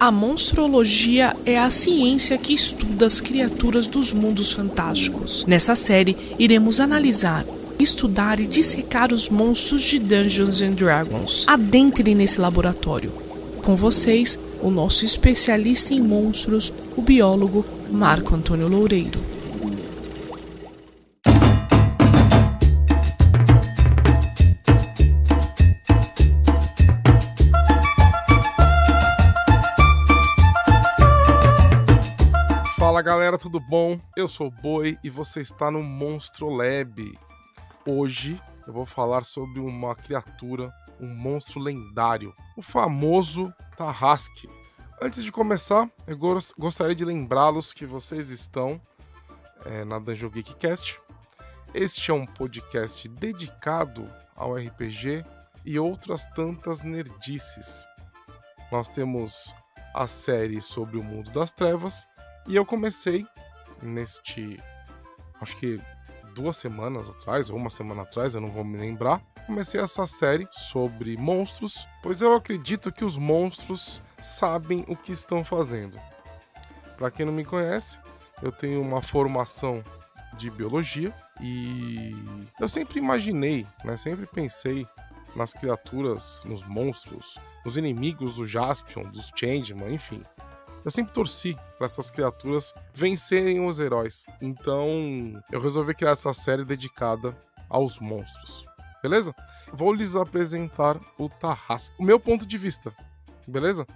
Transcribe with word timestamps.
A 0.00 0.12
monstrologia 0.12 1.34
é 1.44 1.58
a 1.58 1.68
ciência 1.70 2.38
que 2.38 2.54
estuda 2.54 3.04
as 3.04 3.20
criaturas 3.20 3.88
dos 3.88 4.12
mundos 4.12 4.52
fantásticos. 4.52 5.44
Nessa 5.44 5.74
série, 5.74 6.16
iremos 6.38 6.78
analisar, 6.78 7.44
estudar 7.80 8.38
e 8.38 8.46
dissecar 8.46 9.12
os 9.12 9.28
monstros 9.28 9.82
de 9.82 9.98
Dungeons 9.98 10.62
and 10.62 10.74
Dragons. 10.74 11.44
Adentre 11.48 12.14
nesse 12.14 12.40
laboratório. 12.40 13.10
Com 13.64 13.74
vocês, 13.74 14.38
o 14.62 14.70
nosso 14.70 15.04
especialista 15.04 15.92
em 15.92 16.00
monstros, 16.00 16.72
o 16.96 17.02
biólogo 17.02 17.66
Marco 17.90 18.36
Antônio 18.36 18.68
Loureiro. 18.68 19.18
Galera, 33.08 33.38
tudo 33.38 33.58
bom? 33.58 33.98
Eu 34.14 34.28
sou 34.28 34.48
o 34.48 34.50
Boi 34.50 34.98
e 35.02 35.08
você 35.08 35.40
está 35.40 35.70
no 35.70 35.82
Monstro 35.82 36.46
Lab. 36.46 37.18
Hoje 37.86 38.38
eu 38.66 38.72
vou 38.74 38.84
falar 38.84 39.24
sobre 39.24 39.60
uma 39.60 39.96
criatura, 39.96 40.70
um 41.00 41.06
monstro 41.06 41.58
lendário, 41.58 42.34
o 42.54 42.60
famoso 42.60 43.50
Tarrasque. 43.78 44.46
Antes 45.00 45.24
de 45.24 45.32
começar, 45.32 45.90
eu 46.06 46.18
gostaria 46.58 46.94
de 46.94 47.02
lembrá-los 47.02 47.72
que 47.72 47.86
vocês 47.86 48.28
estão 48.28 48.78
é, 49.64 49.86
na 49.86 49.98
Dungeon 49.98 50.28
Geek 50.28 50.56
Cast. 50.56 51.00
Este 51.72 52.10
é 52.10 52.14
um 52.14 52.26
podcast 52.26 53.08
dedicado 53.08 54.06
ao 54.36 54.54
RPG 54.54 55.24
e 55.64 55.78
outras 55.78 56.26
tantas 56.34 56.82
nerdices. 56.82 57.86
Nós 58.70 58.90
temos 58.90 59.54
a 59.94 60.06
série 60.06 60.60
sobre 60.60 60.98
o 60.98 61.02
mundo 61.02 61.30
das 61.30 61.52
trevas 61.52 62.06
e 62.48 62.56
eu 62.56 62.64
comecei 62.64 63.26
neste. 63.82 64.60
Acho 65.40 65.56
que 65.56 65.80
duas 66.34 66.56
semanas 66.56 67.08
atrás, 67.08 67.50
ou 67.50 67.56
uma 67.56 67.70
semana 67.70 68.02
atrás, 68.02 68.34
eu 68.34 68.40
não 68.40 68.50
vou 68.50 68.64
me 68.64 68.78
lembrar. 68.78 69.20
Comecei 69.46 69.80
essa 69.80 70.06
série 70.06 70.48
sobre 70.50 71.16
monstros, 71.16 71.86
pois 72.02 72.20
eu 72.20 72.34
acredito 72.34 72.90
que 72.90 73.04
os 73.04 73.16
monstros 73.16 74.02
sabem 74.20 74.84
o 74.88 74.96
que 74.96 75.12
estão 75.12 75.44
fazendo. 75.44 75.98
Para 76.96 77.10
quem 77.10 77.24
não 77.24 77.32
me 77.32 77.44
conhece, 77.44 77.98
eu 78.42 78.50
tenho 78.50 78.80
uma 78.80 79.02
formação 79.02 79.82
de 80.36 80.50
biologia 80.50 81.14
e 81.40 82.14
eu 82.60 82.68
sempre 82.68 82.98
imaginei, 82.98 83.66
né, 83.84 83.96
sempre 83.96 84.26
pensei 84.26 84.86
nas 85.34 85.52
criaturas, 85.52 86.42
nos 86.44 86.64
monstros, 86.64 87.38
nos 87.64 87.76
inimigos 87.76 88.36
do 88.36 88.46
Jaspion, 88.46 89.04
dos 89.04 89.32
Changeman, 89.34 89.94
enfim. 89.94 90.22
Eu 90.84 90.90
sempre 90.90 91.12
torci 91.12 91.56
para 91.76 91.86
essas 91.86 92.10
criaturas 92.10 92.74
vencerem 92.94 93.64
os 93.64 93.78
heróis. 93.78 94.24
Então, 94.40 95.42
eu 95.50 95.60
resolvi 95.60 95.94
criar 95.94 96.12
essa 96.12 96.32
série 96.32 96.64
dedicada 96.64 97.36
aos 97.68 97.98
monstros. 97.98 98.66
Beleza? 99.02 99.34
Vou 99.72 99.92
lhes 99.92 100.16
apresentar 100.16 100.98
o 101.18 101.28
Tarrasque. 101.28 101.94
O 101.98 102.04
meu 102.04 102.18
ponto 102.18 102.46
de 102.46 102.58
vista. 102.58 102.92
Beleza? 103.46 103.86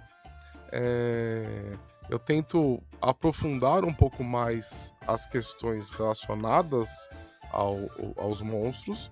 É... 0.71 1.77
Eu 2.09 2.19
tento 2.19 2.83
aprofundar 3.01 3.85
um 3.85 3.93
pouco 3.93 4.23
mais 4.23 4.93
as 5.07 5.25
questões 5.25 5.89
relacionadas 5.89 7.09
ao, 7.51 7.77
aos 8.17 8.41
monstros. 8.41 9.09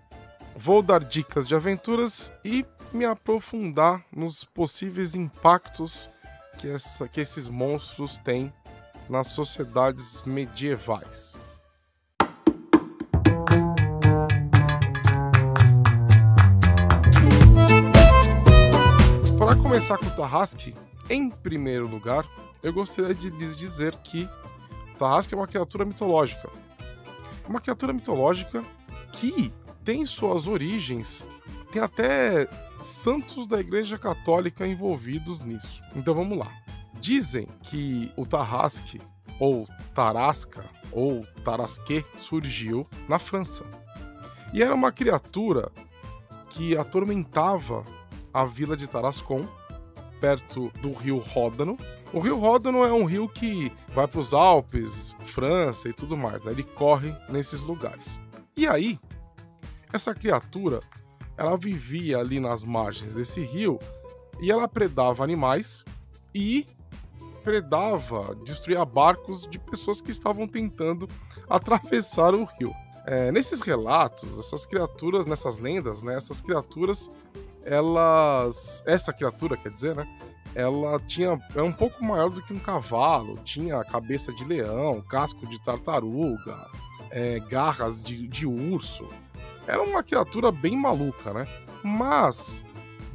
Vou 0.55 0.81
dar 0.81 1.03
dicas 1.03 1.47
de 1.47 1.55
aventuras 1.55 2.31
e 2.43 2.65
me 2.91 3.05
aprofundar 3.05 4.03
nos 4.11 4.43
possíveis 4.43 5.15
impactos 5.15 6.09
que, 6.61 6.69
essa, 6.69 7.07
que 7.07 7.19
esses 7.19 7.49
monstros 7.49 8.19
têm 8.19 8.53
nas 9.09 9.27
sociedades 9.27 10.21
medievais. 10.23 11.41
Para 19.39 19.55
começar 19.55 19.97
com 19.97 20.05
o 20.05 20.11
Tarrasque, 20.11 20.75
em 21.09 21.31
primeiro 21.31 21.87
lugar, 21.87 22.29
eu 22.61 22.71
gostaria 22.71 23.15
de 23.15 23.31
lhes 23.31 23.57
dizer 23.57 23.95
que 23.97 24.29
o 24.93 24.97
Tarrasque 24.99 25.33
é 25.33 25.37
uma 25.37 25.47
criatura 25.47 25.83
mitológica. 25.83 26.47
Uma 27.49 27.59
criatura 27.59 27.91
mitológica 27.91 28.63
que 29.13 29.51
tem 29.83 30.05
suas 30.05 30.47
origens, 30.47 31.25
tem 31.71 31.81
até 31.81 32.47
santos 32.81 33.47
da 33.47 33.59
Igreja 33.59 33.97
Católica 33.97 34.67
envolvidos 34.67 35.41
nisso. 35.41 35.81
Então 35.95 36.13
vamos 36.13 36.37
lá. 36.37 36.51
Dizem 36.99 37.47
que 37.63 38.11
o 38.15 38.25
Tarrasque, 38.25 39.01
ou 39.39 39.67
Tarasca, 39.93 40.65
ou 40.91 41.25
Tarasque, 41.43 42.05
surgiu 42.15 42.87
na 43.07 43.17
França. 43.17 43.65
E 44.53 44.61
era 44.61 44.75
uma 44.75 44.91
criatura 44.91 45.71
que 46.49 46.77
atormentava 46.77 47.85
a 48.33 48.45
vila 48.45 48.75
de 48.75 48.87
Tarascon, 48.87 49.47
perto 50.19 50.69
do 50.81 50.93
rio 50.93 51.17
Ródano. 51.17 51.77
O 52.13 52.19
rio 52.19 52.37
Ródano 52.37 52.83
é 52.83 52.93
um 52.93 53.05
rio 53.05 53.27
que 53.27 53.71
vai 53.93 54.07
para 54.07 54.19
os 54.19 54.33
Alpes, 54.33 55.15
França 55.21 55.89
e 55.89 55.93
tudo 55.93 56.15
mais. 56.17 56.43
Né? 56.43 56.51
Ele 56.51 56.63
corre 56.63 57.15
nesses 57.29 57.63
lugares. 57.63 58.19
E 58.55 58.67
aí, 58.67 58.99
essa 59.91 60.13
criatura 60.13 60.81
ela 61.41 61.57
vivia 61.57 62.19
ali 62.19 62.39
nas 62.39 62.63
margens 62.63 63.15
desse 63.15 63.41
rio 63.41 63.79
e 64.39 64.51
ela 64.51 64.67
predava 64.67 65.23
animais 65.23 65.83
e 66.35 66.67
predava, 67.43 68.35
destruía 68.45 68.85
barcos 68.85 69.47
de 69.49 69.57
pessoas 69.57 69.99
que 70.01 70.11
estavam 70.11 70.47
tentando 70.47 71.09
atravessar 71.49 72.35
o 72.35 72.43
rio. 72.43 72.71
É, 73.07 73.31
nesses 73.31 73.61
relatos, 73.61 74.37
essas 74.37 74.67
criaturas, 74.67 75.25
nessas 75.25 75.57
lendas, 75.57 76.03
né, 76.03 76.15
essas 76.15 76.39
criaturas, 76.39 77.09
elas, 77.65 78.83
essa 78.85 79.11
criatura, 79.11 79.57
quer 79.57 79.71
dizer, 79.71 79.95
né, 79.95 80.07
ela 80.53 80.99
tinha 80.99 81.39
é 81.55 81.61
um 81.63 81.73
pouco 81.73 82.05
maior 82.05 82.29
do 82.29 82.43
que 82.43 82.53
um 82.53 82.59
cavalo, 82.59 83.39
tinha 83.43 83.83
cabeça 83.83 84.31
de 84.31 84.45
leão, 84.45 85.01
casco 85.01 85.47
de 85.47 85.59
tartaruga, 85.63 86.67
é, 87.09 87.39
garras 87.39 87.99
de, 87.99 88.27
de 88.27 88.45
urso 88.45 89.07
era 89.71 89.81
uma 89.81 90.03
criatura 90.03 90.51
bem 90.51 90.75
maluca, 90.75 91.33
né? 91.33 91.47
Mas 91.81 92.61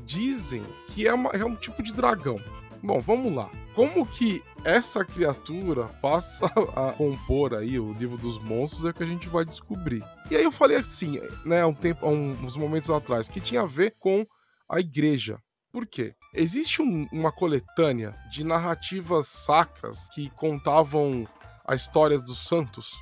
dizem 0.06 0.64
que 0.88 1.06
é, 1.06 1.12
uma, 1.12 1.28
é 1.30 1.44
um 1.44 1.54
tipo 1.54 1.82
de 1.82 1.92
dragão. 1.92 2.40
Bom, 2.82 2.98
vamos 2.98 3.34
lá. 3.34 3.50
Como 3.74 4.06
que 4.06 4.42
essa 4.64 5.04
criatura 5.04 5.84
passa 6.00 6.46
a 6.74 6.92
compor 6.92 7.52
aí 7.52 7.78
o 7.78 7.92
livro 7.92 8.16
dos 8.16 8.38
monstros 8.38 8.86
é 8.86 8.92
que 8.94 9.02
a 9.02 9.06
gente 9.06 9.28
vai 9.28 9.44
descobrir. 9.44 10.02
E 10.30 10.36
aí 10.36 10.44
eu 10.44 10.50
falei 10.50 10.78
assim, 10.78 11.20
né, 11.44 11.62
um 11.66 11.74
tempo, 11.74 12.06
uns 12.06 12.56
momentos 12.56 12.90
atrás, 12.90 13.28
que 13.28 13.38
tinha 13.38 13.60
a 13.60 13.66
ver 13.66 13.94
com 13.98 14.26
a 14.66 14.80
igreja. 14.80 15.38
Por 15.70 15.86
quê? 15.86 16.14
Existe 16.32 16.80
um, 16.80 17.06
uma 17.12 17.30
coletânea 17.30 18.16
de 18.30 18.44
narrativas 18.44 19.28
sacras 19.28 20.08
que 20.08 20.30
contavam 20.30 21.28
a 21.66 21.74
história 21.74 22.18
dos 22.18 22.48
santos 22.48 22.94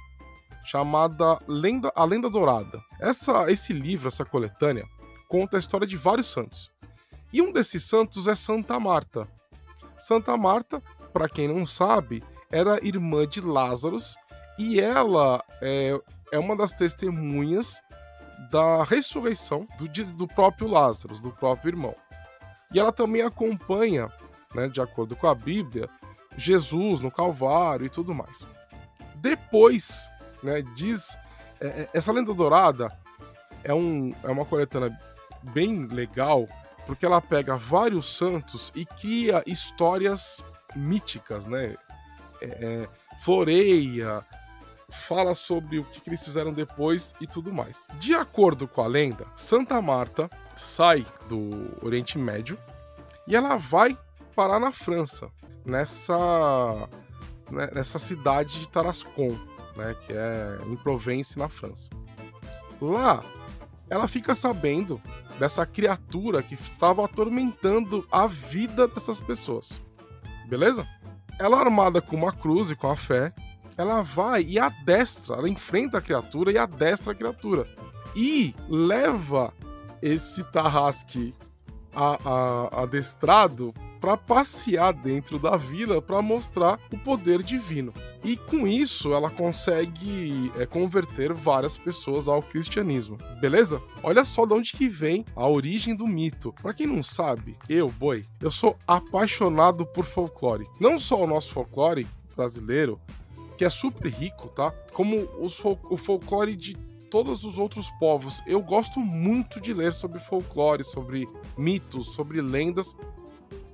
chamada 0.64 1.38
Lenda, 1.46 1.92
A 1.94 2.04
Lenda 2.04 2.30
Dourada. 2.30 2.82
Essa, 3.04 3.50
esse 3.50 3.72
livro, 3.72 4.08
essa 4.08 4.24
coletânea, 4.24 4.86
conta 5.28 5.56
a 5.56 5.60
história 5.60 5.86
de 5.86 5.96
vários 5.96 6.26
santos. 6.26 6.70
E 7.32 7.42
um 7.42 7.52
desses 7.52 7.84
santos 7.84 8.26
é 8.28 8.34
Santa 8.34 8.78
Marta. 8.80 9.28
Santa 9.98 10.36
Marta, 10.36 10.82
para 11.12 11.28
quem 11.28 11.48
não 11.48 11.66
sabe, 11.66 12.22
era 12.50 12.84
irmã 12.86 13.26
de 13.26 13.40
Lázaro 13.40 13.96
e 14.58 14.80
ela 14.80 15.44
é, 15.60 15.98
é 16.32 16.38
uma 16.38 16.56
das 16.56 16.72
testemunhas 16.72 17.80
da 18.50 18.82
ressurreição 18.84 19.66
do, 19.76 19.88
do 20.12 20.28
próprio 20.28 20.68
Lázaro, 20.68 21.20
do 21.20 21.30
próprio 21.30 21.70
irmão. 21.70 21.94
E 22.72 22.78
ela 22.78 22.92
também 22.92 23.22
acompanha, 23.22 24.10
né, 24.54 24.68
de 24.68 24.80
acordo 24.80 25.14
com 25.14 25.26
a 25.26 25.34
Bíblia, 25.34 25.88
Jesus 26.36 27.00
no 27.00 27.10
Calvário 27.10 27.86
e 27.86 27.90
tudo 27.90 28.14
mais. 28.14 28.46
Depois 29.16 30.08
né? 30.44 30.62
Diz. 30.74 31.18
É, 31.64 31.66
é, 31.66 31.88
essa 31.94 32.12
lenda 32.12 32.34
dourada 32.34 32.92
é, 33.62 33.72
um, 33.72 34.14
é 34.22 34.28
uma 34.28 34.44
coletânea 34.44 34.94
bem 35.42 35.86
legal, 35.86 36.46
porque 36.84 37.06
ela 37.06 37.22
pega 37.22 37.56
vários 37.56 38.14
santos 38.14 38.70
e 38.74 38.84
cria 38.84 39.42
histórias 39.46 40.44
míticas, 40.76 41.46
né? 41.46 41.74
É, 42.42 42.46
é, 42.46 42.88
floreia, 43.18 44.22
fala 44.90 45.34
sobre 45.34 45.78
o 45.78 45.84
que, 45.84 46.02
que, 46.02 46.10
eles 46.10 46.22
fizeram 46.22 46.52
depois 46.52 47.14
e 47.18 47.26
tudo 47.26 47.50
mais. 47.50 47.88
De 47.98 48.14
acordo 48.14 48.68
com 48.68 48.82
a 48.82 48.86
lenda, 48.86 49.26
Santa 49.34 49.80
Marta 49.80 50.28
sai 50.54 51.06
do 51.28 51.78
Oriente 51.80 52.18
Médio 52.18 52.58
e 53.26 53.34
ela 53.34 53.56
vai 53.56 53.96
parar 54.36 54.60
na 54.60 54.70
França, 54.70 55.30
nessa, 55.64 56.88
né, 57.50 57.70
nessa 57.72 57.98
cidade 57.98 58.60
de 58.60 58.68
Tarascon 58.68 59.53
né, 59.76 59.94
que 60.06 60.12
é 60.12 60.58
em 60.66 60.76
Provence, 60.76 61.38
na 61.38 61.48
França. 61.48 61.90
Lá, 62.80 63.24
ela 63.88 64.08
fica 64.08 64.34
sabendo 64.34 65.00
dessa 65.38 65.66
criatura 65.66 66.42
que 66.42 66.54
estava 66.54 67.04
atormentando 67.04 68.06
a 68.10 68.26
vida 68.26 68.86
dessas 68.86 69.20
pessoas. 69.20 69.80
beleza? 70.48 70.86
Ela 71.38 71.58
armada 71.58 72.00
com 72.00 72.14
uma 72.16 72.32
cruz 72.32 72.70
e 72.70 72.76
com 72.76 72.88
a 72.88 72.96
fé, 72.96 73.32
ela 73.76 74.02
vai 74.02 74.42
e 74.42 74.58
adestra, 74.58 75.36
ela 75.36 75.48
enfrenta 75.48 75.98
a 75.98 76.02
criatura 76.02 76.52
e 76.52 76.58
adestra 76.58 77.12
a 77.12 77.14
criatura. 77.14 77.66
E 78.14 78.54
leva 78.68 79.52
esse 80.00 80.44
Tarrasque 80.44 81.34
a, 81.94 82.18
a, 82.24 82.82
adestrado 82.82 83.74
para 84.00 84.16
passear 84.16 84.92
dentro 84.92 85.38
da 85.38 85.56
vila 85.56 86.02
para 86.02 86.20
mostrar 86.20 86.78
o 86.92 86.98
poder 86.98 87.42
divino. 87.42 87.92
E 88.22 88.36
com 88.36 88.66
isso 88.66 89.12
ela 89.12 89.30
consegue 89.30 90.52
é, 90.58 90.66
converter 90.66 91.32
várias 91.32 91.78
pessoas 91.78 92.28
ao 92.28 92.42
cristianismo. 92.42 93.18
Beleza? 93.40 93.80
Olha 94.02 94.24
só 94.24 94.44
de 94.44 94.52
onde 94.52 94.72
que 94.72 94.88
vem 94.88 95.24
a 95.34 95.48
origem 95.48 95.94
do 95.94 96.06
mito. 96.06 96.52
Para 96.60 96.74
quem 96.74 96.86
não 96.86 97.02
sabe, 97.02 97.56
eu, 97.68 97.88
boi, 97.88 98.24
eu 98.40 98.50
sou 98.50 98.76
apaixonado 98.86 99.86
por 99.86 100.04
folclore. 100.04 100.68
Não 100.80 101.00
só 101.00 101.22
o 101.22 101.26
nosso 101.26 101.52
folclore 101.52 102.06
brasileiro, 102.36 103.00
que 103.56 103.64
é 103.64 103.70
super 103.70 104.10
rico, 104.10 104.48
tá? 104.48 104.72
Como 104.92 105.26
fol 105.48 105.78
o 105.90 105.96
folclore 105.96 106.56
de 106.56 106.76
todos 107.14 107.44
os 107.44 107.58
outros 107.58 107.90
povos. 107.90 108.42
Eu 108.44 108.60
gosto 108.60 108.98
muito 108.98 109.60
de 109.60 109.72
ler 109.72 109.92
sobre 109.92 110.18
folclore, 110.18 110.82
sobre 110.82 111.28
mitos, 111.56 112.12
sobre 112.12 112.42
lendas, 112.42 112.96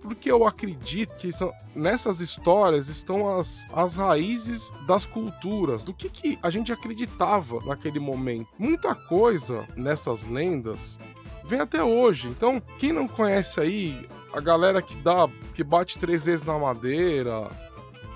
porque 0.03 0.31
eu 0.31 0.47
acredito 0.47 1.17
que 1.17 1.33
são, 1.33 1.51
nessas 1.75 2.21
histórias 2.21 2.91
estão 2.91 3.39
as, 3.39 3.65
as 3.73 3.97
raízes 3.97 4.71
das 4.87 5.07
culturas, 5.07 5.87
do 5.87 5.95
que, 5.95 6.11
que 6.11 6.39
a 6.43 6.51
gente 6.51 6.71
acreditava 6.71 7.61
naquele 7.65 7.99
momento. 7.99 8.51
Muita 8.59 8.95
coisa 8.95 9.67
nessas 9.75 10.27
lendas 10.27 10.99
vem 11.47 11.61
até 11.61 11.83
hoje. 11.83 12.29
Então, 12.29 12.61
quem 12.79 12.93
não 12.93 13.09
conhece 13.09 13.59
aí 13.59 14.07
a 14.35 14.41
galera 14.41 14.83
que 14.83 14.97
dá 14.97 15.27
que 15.55 15.65
bate 15.65 15.99
três 15.99 16.27
vezes 16.27 16.45
na 16.45 16.59
madeira 16.59 17.51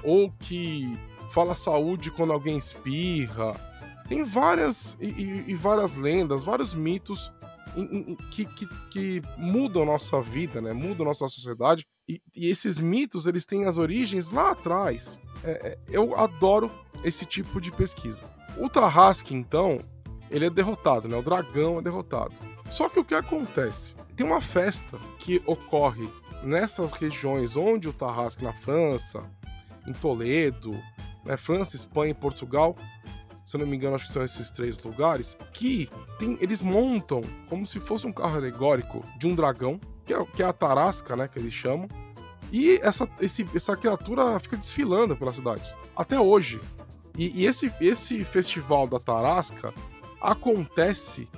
ou 0.02 0.30
que 0.30 0.98
fala 1.30 1.54
saúde 1.54 2.10
quando 2.10 2.34
alguém 2.34 2.58
espirra, 2.58 3.58
tem 4.08 4.22
várias 4.22 4.96
e, 5.00 5.06
e, 5.06 5.44
e 5.48 5.54
várias 5.54 5.96
lendas, 5.96 6.42
vários 6.42 6.74
mitos 6.74 7.32
que, 8.30 8.44
que, 8.44 8.68
que, 8.90 9.22
mudam 9.36 9.82
a 9.82 9.86
nossa 9.86 10.20
vida, 10.20 10.60
né? 10.60 10.72
Mudam 10.72 11.06
nossa 11.06 11.28
sociedade. 11.28 11.84
E, 12.08 12.20
e 12.36 12.48
esses 12.48 12.78
mitos, 12.78 13.26
eles 13.26 13.44
têm 13.44 13.64
as 13.64 13.78
origens 13.78 14.30
lá 14.30 14.52
atrás. 14.52 15.18
É, 15.42 15.50
é, 15.50 15.78
eu 15.88 16.16
adoro 16.16 16.70
esse 17.02 17.24
tipo 17.24 17.60
de 17.60 17.72
pesquisa. 17.72 18.22
O 18.56 18.68
Tarrasque, 18.68 19.34
então, 19.34 19.80
ele 20.30 20.46
é 20.46 20.50
derrotado, 20.50 21.08
né? 21.08 21.16
O 21.16 21.22
dragão 21.22 21.78
é 21.78 21.82
derrotado. 21.82 22.32
Só 22.70 22.88
que 22.88 23.00
o 23.00 23.04
que 23.04 23.14
acontece? 23.14 23.94
Tem 24.14 24.24
uma 24.24 24.40
festa 24.40 24.98
que 25.18 25.42
ocorre 25.44 26.08
nessas 26.42 26.92
regiões 26.92 27.56
onde 27.56 27.88
o 27.88 27.92
Tarrasque, 27.92 28.44
na 28.44 28.52
França, 28.52 29.22
em 29.86 29.92
Toledo, 29.92 30.72
né? 31.24 31.36
França, 31.36 31.74
Espanha 31.74 32.12
e 32.12 32.14
Portugal, 32.14 32.76
se 33.44 33.56
eu 33.56 33.60
não 33.60 33.66
me 33.66 33.76
engano, 33.76 33.94
acho 33.96 34.06
que 34.06 34.12
são 34.12 34.24
esses 34.24 34.50
três 34.50 34.82
lugares, 34.82 35.36
que 35.52 35.88
tem, 36.18 36.38
eles 36.40 36.62
montam 36.62 37.20
como 37.48 37.66
se 37.66 37.78
fosse 37.78 38.06
um 38.06 38.12
carro 38.12 38.36
alegórico 38.36 39.04
de 39.18 39.26
um 39.26 39.34
dragão, 39.34 39.78
que 40.06 40.14
é, 40.14 40.24
que 40.24 40.42
é 40.42 40.46
a 40.46 40.52
Tarasca, 40.52 41.14
né, 41.14 41.28
que 41.28 41.38
eles 41.38 41.52
chamam, 41.52 41.88
e 42.50 42.78
essa, 42.82 43.08
esse, 43.20 43.46
essa 43.54 43.76
criatura 43.76 44.38
fica 44.38 44.56
desfilando 44.56 45.16
pela 45.16 45.32
cidade, 45.32 45.74
até 45.94 46.18
hoje. 46.18 46.60
E, 47.16 47.42
e 47.42 47.46
esse, 47.46 47.72
esse 47.80 48.24
festival 48.24 48.86
da 48.86 48.98
Tarasca 48.98 49.72
acontece 50.20 51.28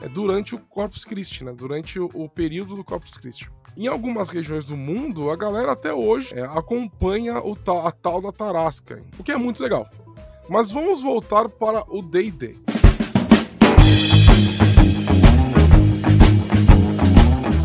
é, 0.00 0.08
durante 0.08 0.54
o 0.54 0.58
Corpus 0.58 1.04
Christi, 1.04 1.44
né, 1.44 1.52
durante 1.52 1.98
o, 1.98 2.10
o 2.14 2.28
período 2.28 2.76
do 2.76 2.84
Corpus 2.84 3.16
Christi. 3.16 3.50
Em 3.76 3.88
algumas 3.88 4.28
regiões 4.28 4.64
do 4.64 4.76
mundo, 4.76 5.30
a 5.30 5.36
galera 5.36 5.72
até 5.72 5.92
hoje 5.92 6.32
é, 6.34 6.42
acompanha 6.42 7.40
o, 7.40 7.56
a 7.84 7.90
tal 7.90 8.20
da 8.20 8.30
Tarasca, 8.30 9.02
o 9.18 9.24
que 9.24 9.32
é 9.32 9.36
muito 9.36 9.62
legal. 9.62 9.88
Mas 10.48 10.70
vamos 10.70 11.02
voltar 11.02 11.48
para 11.48 11.84
o 11.88 12.02
D&D. 12.02 12.56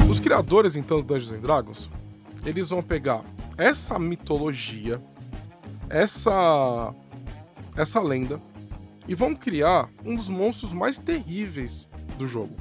Os 0.09 0.19
criadores 0.19 0.75
então 0.75 1.01
do 1.01 1.03
Dungeons 1.03 1.41
Dragons, 1.41 1.89
eles 2.45 2.69
vão 2.69 2.81
pegar 2.81 3.23
essa 3.57 3.99
mitologia, 3.99 5.01
essa 5.89 6.93
essa 7.75 8.01
lenda 8.01 8.41
e 9.07 9.15
vão 9.15 9.35
criar 9.35 9.89
um 10.05 10.15
dos 10.15 10.29
monstros 10.29 10.73
mais 10.73 10.97
terríveis 10.97 11.89
do 12.17 12.27
jogo, 12.27 12.55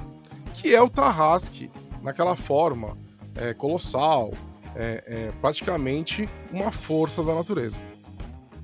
que 0.53 0.73
é 0.73 0.81
o 0.81 0.89
Tarrasque, 0.89 1.69
naquela 2.01 2.35
forma 2.35 2.97
é, 3.35 3.53
colossal, 3.53 4.33
é, 4.75 5.03
é, 5.05 5.31
praticamente 5.41 6.29
uma 6.51 6.71
força 6.71 7.23
da 7.23 7.35
natureza. 7.35 7.79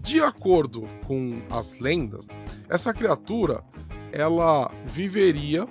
De 0.06 0.22
acordo 0.22 0.84
com 1.07 1.42
as 1.50 1.80
lendas, 1.80 2.28
essa 2.69 2.94
criatura 2.94 3.63
ela 4.12 4.72
viveria. 4.86 5.66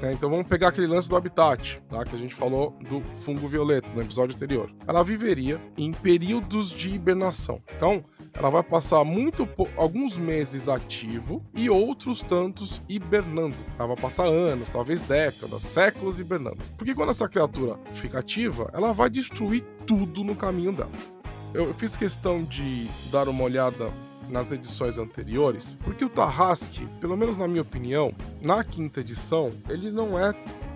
Né, 0.00 0.14
então 0.14 0.30
vamos 0.30 0.46
pegar 0.46 0.68
aquele 0.68 0.86
lance 0.86 1.06
do 1.06 1.14
habitat, 1.14 1.82
tá? 1.86 2.02
Que 2.02 2.16
a 2.16 2.18
gente 2.18 2.34
falou 2.34 2.74
do 2.88 3.02
fungo 3.02 3.46
violeta 3.46 3.86
no 3.94 4.00
episódio 4.00 4.34
anterior. 4.34 4.74
Ela 4.86 5.04
viveria 5.04 5.60
em 5.76 5.92
períodos 5.92 6.70
de 6.70 6.94
hibernação. 6.94 7.62
Então, 7.76 8.02
ela 8.32 8.48
vai 8.48 8.62
passar 8.62 9.04
muito 9.04 9.46
alguns 9.76 10.16
meses 10.16 10.66
ativo 10.66 11.44
e 11.54 11.68
outros 11.68 12.22
tantos 12.22 12.80
hibernando. 12.88 13.54
Ela 13.78 13.88
vai 13.88 13.96
passar 13.98 14.24
anos, 14.24 14.70
talvez 14.70 15.02
décadas, 15.02 15.62
séculos 15.62 16.18
hibernando. 16.18 16.64
Porque 16.78 16.94
quando 16.94 17.10
essa 17.10 17.28
criatura 17.28 17.78
fica 17.92 18.20
ativa, 18.20 18.70
ela 18.72 18.94
vai 18.94 19.10
destruir 19.10 19.62
tudo 19.86 20.24
no 20.24 20.34
caminho 20.34 20.72
dela 20.72 21.13
eu 21.54 21.72
fiz 21.72 21.94
questão 21.94 22.42
de 22.42 22.88
dar 23.10 23.28
uma 23.28 23.44
olhada 23.44 23.92
nas 24.28 24.50
edições 24.50 24.98
anteriores, 24.98 25.78
porque 25.84 26.04
o 26.04 26.08
Tarrasque, 26.08 26.86
pelo 27.00 27.16
menos 27.16 27.36
na 27.36 27.46
minha 27.46 27.62
opinião, 27.62 28.12
na 28.42 28.64
quinta 28.64 29.00
edição, 29.00 29.52
ele 29.68 29.90
não 29.90 30.18
é 30.18 30.34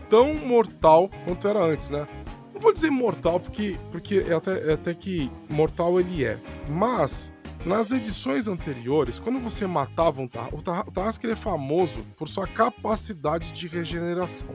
tão 0.08 0.34
mortal 0.34 1.10
quanto 1.24 1.48
era 1.48 1.60
antes, 1.60 1.90
né? 1.90 2.06
Não 2.54 2.60
vou 2.60 2.72
dizer 2.72 2.90
mortal 2.90 3.40
porque, 3.40 3.76
porque 3.90 4.24
é, 4.28 4.34
até, 4.34 4.70
é 4.70 4.72
até 4.74 4.94
que 4.94 5.30
mortal 5.48 5.98
ele 5.98 6.24
é, 6.24 6.38
mas 6.68 7.32
nas 7.66 7.90
edições 7.90 8.46
anteriores, 8.46 9.18
quando 9.18 9.40
você 9.40 9.66
matava 9.66 10.22
um 10.22 10.28
Tarrasque, 10.28 11.26
o 11.26 11.26
ele 11.26 11.32
é 11.32 11.36
famoso 11.36 12.04
por 12.16 12.28
sua 12.28 12.46
capacidade 12.46 13.50
de 13.52 13.66
regeneração, 13.66 14.54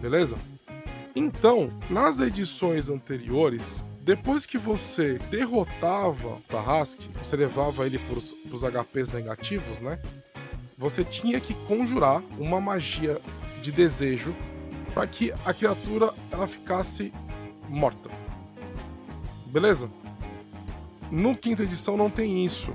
beleza? 0.00 0.36
Então, 1.14 1.68
nas 1.90 2.20
edições 2.20 2.90
anteriores, 2.90 3.84
depois 4.02 4.44
que 4.44 4.58
você 4.58 5.16
derrotava 5.30 6.28
o 6.28 6.42
Tarrasque, 6.48 7.08
você 7.22 7.36
levava 7.36 7.86
ele 7.86 8.00
para 8.00 8.18
os 8.18 8.64
HPs 8.64 9.08
negativos, 9.10 9.80
né? 9.80 10.00
Você 10.76 11.04
tinha 11.04 11.38
que 11.38 11.54
conjurar 11.68 12.20
uma 12.36 12.60
magia 12.60 13.20
de 13.62 13.70
desejo 13.70 14.34
para 14.92 15.06
que 15.06 15.32
a 15.44 15.54
criatura 15.54 16.12
ela 16.32 16.48
ficasse 16.48 17.12
morta. 17.68 18.10
Beleza? 19.46 19.88
No 21.08 21.36
quinta 21.36 21.62
edição 21.62 21.96
não 21.96 22.10
tem 22.10 22.44
isso. 22.44 22.74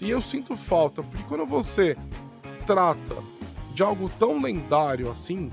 E 0.00 0.10
eu 0.10 0.22
sinto 0.22 0.56
falta, 0.56 1.02
porque 1.02 1.24
quando 1.24 1.44
você 1.44 1.96
trata 2.64 3.16
de 3.74 3.82
algo 3.82 4.08
tão 4.16 4.40
lendário 4.40 5.10
assim, 5.10 5.50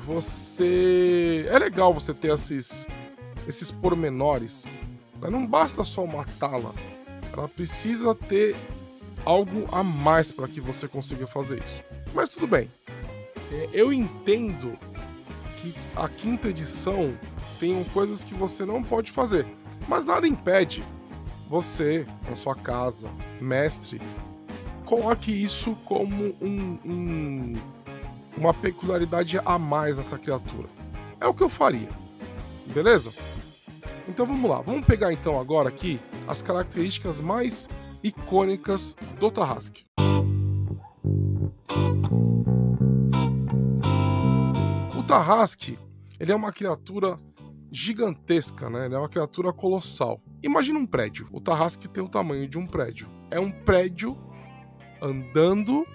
você. 0.00 1.46
É 1.48 1.58
legal 1.60 1.94
você 1.94 2.12
ter 2.12 2.32
esses 2.32 2.88
esses 3.46 3.70
pormenores. 3.70 4.64
Não 5.20 5.46
basta 5.46 5.84
só 5.84 6.04
matá-la, 6.06 6.72
ela 7.32 7.48
precisa 7.48 8.14
ter 8.14 8.56
algo 9.24 9.68
a 9.70 9.82
mais 9.82 10.32
para 10.32 10.48
que 10.48 10.60
você 10.60 10.88
consiga 10.88 11.26
fazer 11.26 11.62
isso. 11.64 11.82
Mas 12.12 12.30
tudo 12.30 12.46
bem. 12.46 12.68
É, 13.52 13.68
eu 13.72 13.92
entendo 13.92 14.76
que 15.60 15.74
a 15.94 16.08
quinta 16.08 16.48
edição 16.48 17.16
tem 17.60 17.84
coisas 17.92 18.24
que 18.24 18.34
você 18.34 18.64
não 18.64 18.82
pode 18.82 19.12
fazer, 19.12 19.46
mas 19.88 20.04
nada 20.04 20.26
impede 20.26 20.82
você, 21.48 22.06
na 22.28 22.34
sua 22.34 22.56
casa, 22.56 23.08
mestre, 23.40 24.00
coloque 24.86 25.30
isso 25.30 25.76
como 25.84 26.34
um, 26.40 26.78
um, 26.84 27.52
uma 28.36 28.54
peculiaridade 28.54 29.38
a 29.44 29.58
mais 29.58 29.98
nessa 29.98 30.18
criatura. 30.18 30.68
É 31.20 31.26
o 31.26 31.34
que 31.34 31.42
eu 31.42 31.48
faria. 31.48 31.88
Beleza? 32.66 33.12
Então 34.08 34.26
vamos 34.26 34.50
lá, 34.50 34.60
vamos 34.60 34.84
pegar 34.84 35.12
então 35.12 35.38
agora 35.38 35.68
aqui 35.68 36.00
as 36.26 36.42
características 36.42 37.18
mais 37.18 37.68
icônicas 38.02 38.96
do 39.18 39.30
Tarrasque. 39.30 39.84
O 44.98 45.02
Tarrasque, 45.04 45.78
ele 46.18 46.32
é 46.32 46.34
uma 46.34 46.52
criatura 46.52 47.18
gigantesca, 47.70 48.68
né? 48.68 48.86
Ele 48.86 48.94
é 48.94 48.98
uma 48.98 49.08
criatura 49.08 49.52
colossal. 49.52 50.20
Imagina 50.42 50.78
um 50.78 50.86
prédio. 50.86 51.28
O 51.32 51.40
Tarrasque 51.40 51.88
tem 51.88 52.02
o 52.02 52.08
tamanho 52.08 52.48
de 52.48 52.58
um 52.58 52.66
prédio. 52.66 53.08
É 53.30 53.40
um 53.40 53.50
prédio 53.50 54.18
andando, 55.00 55.86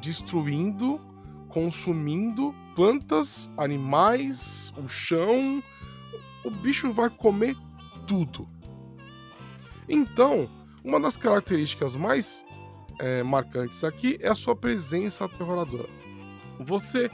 destruindo, 0.00 1.00
consumindo 1.48 2.54
plantas, 2.74 3.50
animais, 3.56 4.72
o 4.76 4.88
chão, 4.88 5.62
o 6.44 6.50
bicho 6.50 6.92
vai 6.92 7.10
comer 7.10 7.56
tudo. 8.06 8.48
Então, 9.88 10.48
uma 10.84 11.00
das 11.00 11.16
características 11.16 11.96
mais 11.96 12.44
é, 12.98 13.22
marcantes 13.22 13.84
aqui 13.84 14.18
é 14.20 14.28
a 14.28 14.34
sua 14.34 14.54
presença 14.54 15.24
aterroradora. 15.24 15.88
Você 16.60 17.10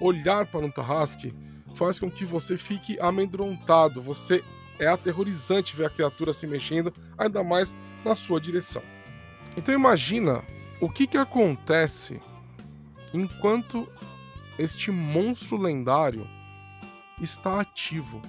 olhar 0.00 0.46
para 0.46 0.64
um 0.64 0.70
Tarrasque 0.70 1.34
faz 1.74 1.98
com 1.98 2.10
que 2.10 2.24
você 2.24 2.56
fique 2.56 2.98
amedrontado, 3.00 4.00
você 4.00 4.42
é 4.78 4.86
aterrorizante 4.86 5.76
ver 5.76 5.86
a 5.86 5.90
criatura 5.90 6.32
se 6.32 6.46
mexendo, 6.46 6.92
ainda 7.16 7.42
mais 7.44 7.76
na 8.04 8.14
sua 8.14 8.40
direção. 8.40 8.82
Então 9.56 9.74
imagina 9.74 10.44
o 10.80 10.88
que, 10.88 11.06
que 11.06 11.16
acontece 11.16 12.20
enquanto 13.12 13.88
este 14.58 14.90
monstro 14.90 15.56
lendário 15.56 16.28
está 17.20 17.60
ativo. 17.60 18.20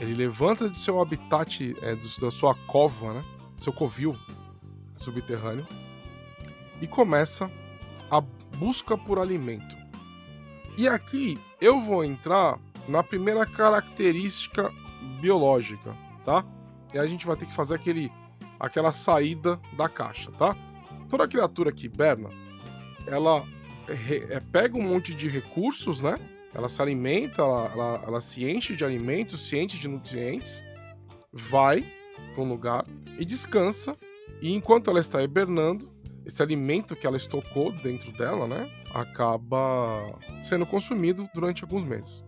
Ele 0.00 0.14
levanta 0.14 0.68
de 0.68 0.78
seu 0.78 1.00
habitat, 1.00 1.74
é, 1.80 1.96
da 2.20 2.30
sua 2.30 2.54
cova, 2.66 3.14
né? 3.14 3.24
seu 3.56 3.72
covil 3.72 4.16
subterrâneo, 4.96 5.66
e 6.80 6.86
começa 6.86 7.50
a 8.10 8.20
busca 8.20 8.96
por 8.98 9.18
alimento. 9.18 9.76
E 10.76 10.88
aqui 10.88 11.38
eu 11.60 11.80
vou 11.80 12.04
entrar 12.04 12.58
na 12.88 13.02
primeira 13.02 13.46
característica 13.46 14.70
biológica, 15.20 15.96
tá? 16.24 16.44
E 16.92 16.98
a 16.98 17.06
gente 17.06 17.26
vai 17.26 17.36
ter 17.36 17.46
que 17.46 17.54
fazer 17.54 17.76
aquele, 17.76 18.12
aquela 18.58 18.92
saída 18.92 19.60
da 19.76 19.88
caixa, 19.88 20.30
tá? 20.32 20.56
Toda 21.08 21.28
criatura 21.28 21.72
que 21.72 21.86
hiberna, 21.86 22.30
ela 23.06 23.46
é, 23.88 24.40
pega 24.40 24.76
um 24.76 24.82
monte 24.82 25.14
de 25.14 25.28
recursos, 25.28 26.00
né? 26.00 26.18
Ela 26.54 26.68
se 26.68 26.80
alimenta, 26.80 27.42
ela, 27.42 27.70
ela, 27.72 28.04
ela 28.06 28.20
se 28.20 28.44
enche 28.44 28.76
de 28.76 28.84
alimentos, 28.84 29.48
se 29.48 29.58
enche 29.58 29.76
de 29.76 29.88
nutrientes, 29.88 30.64
vai 31.32 31.84
para 32.32 32.42
um 32.42 32.48
lugar 32.48 32.86
e 33.18 33.24
descansa. 33.24 33.96
E 34.40 34.52
enquanto 34.52 34.88
ela 34.88 35.00
está 35.00 35.22
hibernando, 35.22 35.92
esse 36.24 36.42
alimento 36.42 36.96
que 36.96 37.06
ela 37.06 37.16
estocou 37.16 37.72
dentro 37.72 38.12
dela, 38.12 38.46
né? 38.46 38.70
Acaba 38.94 40.18
sendo 40.40 40.64
consumido 40.64 41.28
durante 41.34 41.64
alguns 41.64 41.84
meses. 41.84 42.24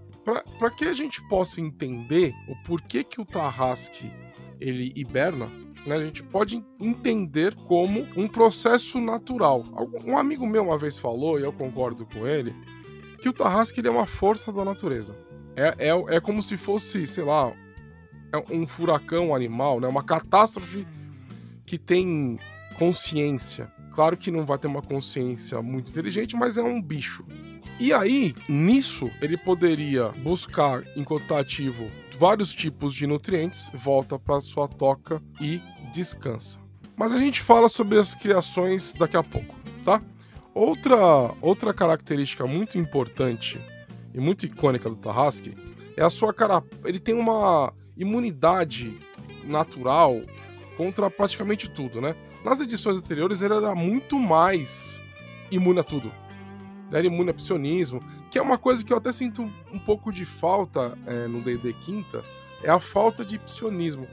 Para 0.58 0.70
que 0.70 0.84
a 0.84 0.92
gente 0.92 1.26
possa 1.28 1.60
entender 1.60 2.34
o 2.48 2.56
porquê 2.64 3.04
que 3.04 3.20
o 3.20 3.24
Tarrasque 3.24 4.10
ele 4.60 4.92
hiberna, 4.96 5.46
né, 5.86 5.94
a 5.94 6.04
gente 6.04 6.22
pode 6.24 6.64
entender 6.80 7.54
como 7.66 8.06
um 8.16 8.26
processo 8.26 9.00
natural. 9.00 9.64
Um 10.04 10.18
amigo 10.18 10.46
meu 10.46 10.64
uma 10.64 10.76
vez 10.76 10.98
falou, 10.98 11.38
e 11.38 11.44
eu 11.44 11.52
concordo 11.52 12.04
com 12.06 12.26
ele, 12.26 12.54
que 13.18 13.28
o 13.28 13.32
Tarrasque 13.32 13.80
ele 13.80 13.88
é 13.88 13.90
uma 13.90 14.06
força 14.06 14.52
da 14.52 14.64
natureza. 14.64 15.16
É, 15.56 15.88
é, 15.88 16.16
é 16.16 16.20
como 16.20 16.42
se 16.42 16.56
fosse, 16.56 17.06
sei 17.06 17.24
lá, 17.24 17.52
é 18.32 18.52
um 18.52 18.66
furacão 18.66 19.34
animal, 19.34 19.80
né, 19.80 19.88
uma 19.88 20.02
catástrofe 20.02 20.86
que 21.64 21.78
tem 21.78 22.38
consciência. 22.78 23.72
Claro 23.92 24.16
que 24.16 24.30
não 24.30 24.44
vai 24.44 24.58
ter 24.58 24.66
uma 24.66 24.82
consciência 24.82 25.62
muito 25.62 25.90
inteligente, 25.90 26.36
mas 26.36 26.58
é 26.58 26.62
um 26.62 26.80
bicho. 26.80 27.24
E 27.78 27.92
aí, 27.92 28.34
nisso, 28.48 29.10
ele 29.20 29.36
poderia 29.36 30.08
buscar, 30.08 30.82
enquanto 30.96 31.26
tá 31.26 31.38
ativo, 31.38 31.90
vários 32.18 32.54
tipos 32.54 32.94
de 32.94 33.06
nutrientes, 33.06 33.70
volta 33.74 34.18
para 34.18 34.40
sua 34.40 34.66
toca 34.66 35.22
e 35.40 35.60
descansa. 35.92 36.58
Mas 36.96 37.12
a 37.12 37.18
gente 37.18 37.42
fala 37.42 37.68
sobre 37.68 37.98
as 37.98 38.14
criações 38.14 38.94
daqui 38.94 39.16
a 39.16 39.22
pouco, 39.22 39.54
tá? 39.84 40.02
Outra, 40.56 41.34
outra 41.42 41.74
característica 41.74 42.46
muito 42.46 42.78
importante 42.78 43.60
e 44.14 44.18
muito 44.18 44.46
icônica 44.46 44.88
do 44.88 44.96
Tarrasque 44.96 45.54
é 45.94 46.02
a 46.02 46.08
sua 46.08 46.32
cara. 46.32 46.62
Ele 46.82 46.98
tem 46.98 47.14
uma 47.14 47.74
imunidade 47.94 48.98
natural 49.44 50.22
contra 50.74 51.10
praticamente 51.10 51.68
tudo, 51.68 52.00
né? 52.00 52.16
Nas 52.42 52.58
edições 52.58 52.98
anteriores 52.98 53.42
ele 53.42 53.52
era 53.52 53.74
muito 53.74 54.18
mais 54.18 54.98
imune 55.50 55.80
a 55.80 55.84
tudo 55.84 56.10
né, 56.90 57.04
imune 57.04 57.30
a 57.30 57.34
psionismo, 57.34 58.00
que 58.30 58.38
é 58.38 58.42
uma 58.42 58.56
coisa 58.56 58.82
que 58.82 58.92
eu 58.92 58.96
até 58.96 59.12
sinto 59.12 59.42
um, 59.42 59.52
um 59.74 59.78
pouco 59.78 60.10
de 60.10 60.24
falta 60.24 60.96
é, 61.06 61.26
no 61.26 61.42
D&D 61.42 61.72
Quinta, 61.74 62.24
é 62.62 62.70
a 62.70 62.78
falta 62.78 63.26
de 63.26 63.38
psionismo. 63.38 64.06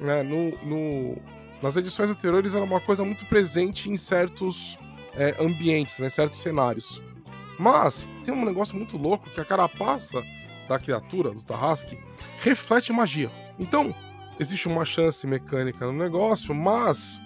Né? 0.00 0.22
No, 0.24 0.50
no, 0.66 1.22
nas 1.62 1.76
edições 1.76 2.10
anteriores 2.10 2.54
era 2.54 2.64
uma 2.64 2.80
coisa 2.80 3.04
muito 3.04 3.24
presente 3.26 3.88
em 3.88 3.96
certos 3.96 4.76
é, 5.14 5.36
ambientes, 5.38 5.98
né, 5.98 6.08
certos 6.08 6.40
cenários. 6.40 7.02
Mas 7.58 8.08
tem 8.24 8.32
um 8.32 8.44
negócio 8.44 8.76
muito 8.76 8.96
louco 8.96 9.28
que 9.30 9.40
a 9.40 9.44
carapaça 9.44 10.22
da 10.68 10.78
criatura, 10.78 11.30
do 11.30 11.42
Tarrasque, 11.42 11.98
reflete 12.38 12.92
magia. 12.92 13.30
Então, 13.58 13.94
existe 14.38 14.68
uma 14.68 14.84
chance 14.84 15.26
mecânica 15.26 15.84
no 15.84 15.92
negócio, 15.92 16.54
mas 16.54 17.20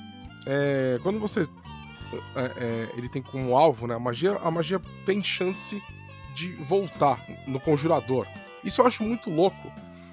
é, 0.46 0.98
quando 1.02 1.20
você 1.20 1.46
é, 2.36 2.42
é, 2.42 2.88
ele 2.96 3.08
tem 3.08 3.22
como 3.22 3.56
alvo, 3.56 3.86
né? 3.86 3.94
A 3.94 3.98
magia, 3.98 4.36
a 4.42 4.50
magia 4.50 4.80
tem 5.04 5.22
chance 5.22 5.82
de 6.34 6.52
voltar 6.52 7.24
no 7.46 7.60
conjurador. 7.60 8.26
Isso 8.62 8.80
eu 8.80 8.86
acho 8.86 9.02
muito 9.02 9.30
louco. 9.30 9.72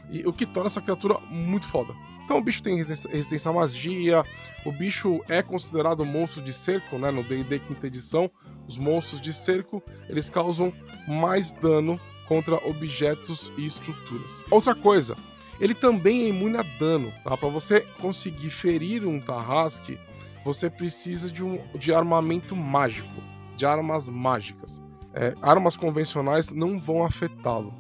E 0.10 0.26
o 0.28 0.34
que 0.34 0.46
torna 0.46 0.68
essa 0.68 0.82
criatura 0.82 1.18
muito 1.30 1.68
foda. 1.68 1.94
Então 2.24 2.38
o 2.38 2.42
bicho 2.42 2.64
tem 2.64 2.78
resistência 2.78 3.50
à 3.50 3.54
magia, 3.54 4.24
o 4.66 4.72
bicho 4.72 5.22
é 5.28 5.42
considerado 5.42 6.06
monstro 6.06 6.42
de 6.42 6.54
cerco, 6.54 6.98
né? 6.98 7.12
No 7.12 7.24
D&D 7.24 7.60
quinta 7.60 7.88
edição, 7.88 8.30
os 8.68 8.78
monstros 8.78 9.20
de 9.20 9.34
cerco, 9.34 9.84
eles 10.08 10.30
causam 10.30 10.74
mais 11.08 11.52
dano 11.52 12.00
contra 12.28 12.56
objetos 12.68 13.52
e 13.58 13.66
estruturas. 13.66 14.44
Outra 14.50 14.74
coisa, 14.74 15.18
ele 15.60 15.74
também 15.74 16.24
é 16.24 16.28
imune 16.30 16.58
a 16.58 16.64
dano, 16.80 17.12
tá? 17.24 17.36
Para 17.36 17.50
você 17.50 17.82
conseguir 18.00 18.50
ferir 18.50 19.06
um 19.06 19.20
Tarrasque, 19.20 20.00
você 20.44 20.70
precisa 20.70 21.30
de, 21.30 21.44
um, 21.44 21.60
de 21.78 21.94
armamento 21.94 22.56
mágico, 22.56 23.22
de 23.56 23.66
armas 23.66 24.08
mágicas. 24.08 24.82
É, 25.14 25.36
armas 25.42 25.76
convencionais 25.76 26.54
não 26.54 26.80
vão 26.80 27.04
afetá-lo. 27.04 27.74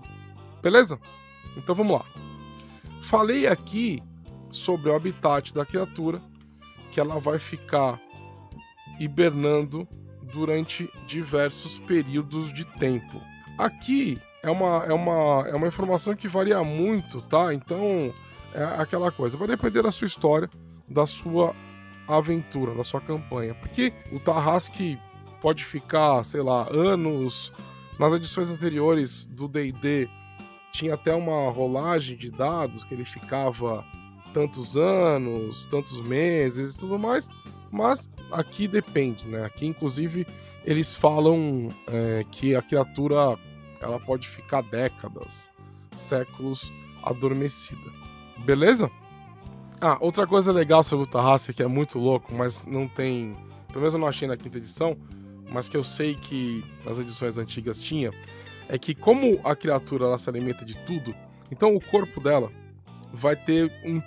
Beleza? 0.61 0.99
Então 1.57 1.73
vamos 1.73 1.93
lá. 1.93 2.05
Falei 3.01 3.47
aqui 3.47 3.99
sobre 4.51 4.89
o 4.89 4.95
habitat 4.95 5.53
da 5.53 5.65
criatura, 5.65 6.21
que 6.91 6.99
ela 6.99 7.19
vai 7.19 7.39
ficar 7.39 7.99
hibernando 8.99 9.87
durante 10.31 10.89
diversos 11.07 11.79
períodos 11.79 12.53
de 12.53 12.65
tempo. 12.65 13.21
Aqui 13.57 14.19
é 14.43 14.49
uma, 14.49 14.85
é 14.87 14.93
uma, 14.93 15.47
é 15.47 15.55
uma 15.55 15.67
informação 15.67 16.15
que 16.15 16.27
varia 16.27 16.63
muito, 16.63 17.21
tá? 17.23 17.53
Então 17.53 18.13
é 18.53 18.63
aquela 18.63 19.11
coisa, 19.11 19.37
vai 19.37 19.47
depender 19.47 19.81
da 19.81 19.91
sua 19.91 20.07
história, 20.07 20.49
da 20.87 21.05
sua 21.05 21.55
aventura, 22.07 22.75
da 22.75 22.83
sua 22.83 22.99
campanha. 22.99 23.55
Porque 23.55 23.93
o 24.11 24.19
Tarrasque 24.19 24.99
pode 25.39 25.63
ficar, 25.63 26.23
sei 26.23 26.41
lá, 26.41 26.67
anos. 26.71 27.51
Nas 27.99 28.13
edições 28.13 28.51
anteriores 28.51 29.25
do 29.25 29.47
DD 29.47 30.09
tinha 30.71 30.95
até 30.95 31.13
uma 31.13 31.51
rolagem 31.51 32.17
de 32.17 32.31
dados 32.31 32.83
que 32.83 32.93
ele 32.93 33.05
ficava 33.05 33.85
tantos 34.33 34.77
anos, 34.77 35.65
tantos 35.65 35.99
meses 35.99 36.75
e 36.75 36.79
tudo 36.79 36.97
mais. 36.97 37.29
Mas 37.71 38.09
aqui 38.31 38.67
depende, 38.67 39.27
né? 39.27 39.45
Aqui, 39.45 39.65
inclusive, 39.65 40.27
eles 40.65 40.95
falam 40.95 41.69
é, 41.87 42.25
que 42.29 42.55
a 42.55 42.61
criatura 42.61 43.37
ela 43.79 43.99
pode 43.99 44.27
ficar 44.27 44.61
décadas, 44.61 45.49
séculos 45.93 46.71
adormecida. 47.03 47.91
Beleza? 48.45 48.91
Ah, 49.79 49.97
outra 49.99 50.27
coisa 50.27 50.51
legal 50.51 50.83
sobre 50.83 51.05
o 51.05 51.09
Tarrasque 51.09 51.53
que 51.53 51.63
é 51.63 51.67
muito 51.67 51.97
louco, 51.97 52.33
mas 52.33 52.65
não 52.67 52.87
tem. 52.87 53.35
Pelo 53.67 53.79
menos 53.79 53.93
eu 53.93 53.99
não 53.99 54.07
achei 54.07 54.27
na 54.27 54.37
quinta 54.37 54.57
edição, 54.57 54.97
mas 55.51 55.67
que 55.67 55.75
eu 55.75 55.83
sei 55.83 56.15
que 56.15 56.63
nas 56.85 56.99
edições 56.99 57.37
antigas 57.37 57.79
tinha, 57.81 58.11
é 58.69 58.77
que 58.77 58.93
como 58.93 59.39
a 59.43 59.55
criatura 59.55 60.05
ela 60.05 60.17
se 60.17 60.29
alimenta 60.29 60.63
de 60.63 60.77
tudo, 60.85 61.15
então 61.51 61.75
o 61.75 61.81
corpo 61.81 62.21
dela 62.21 62.51
vai 63.11 63.35
ter 63.35 63.71
um, 63.83 64.01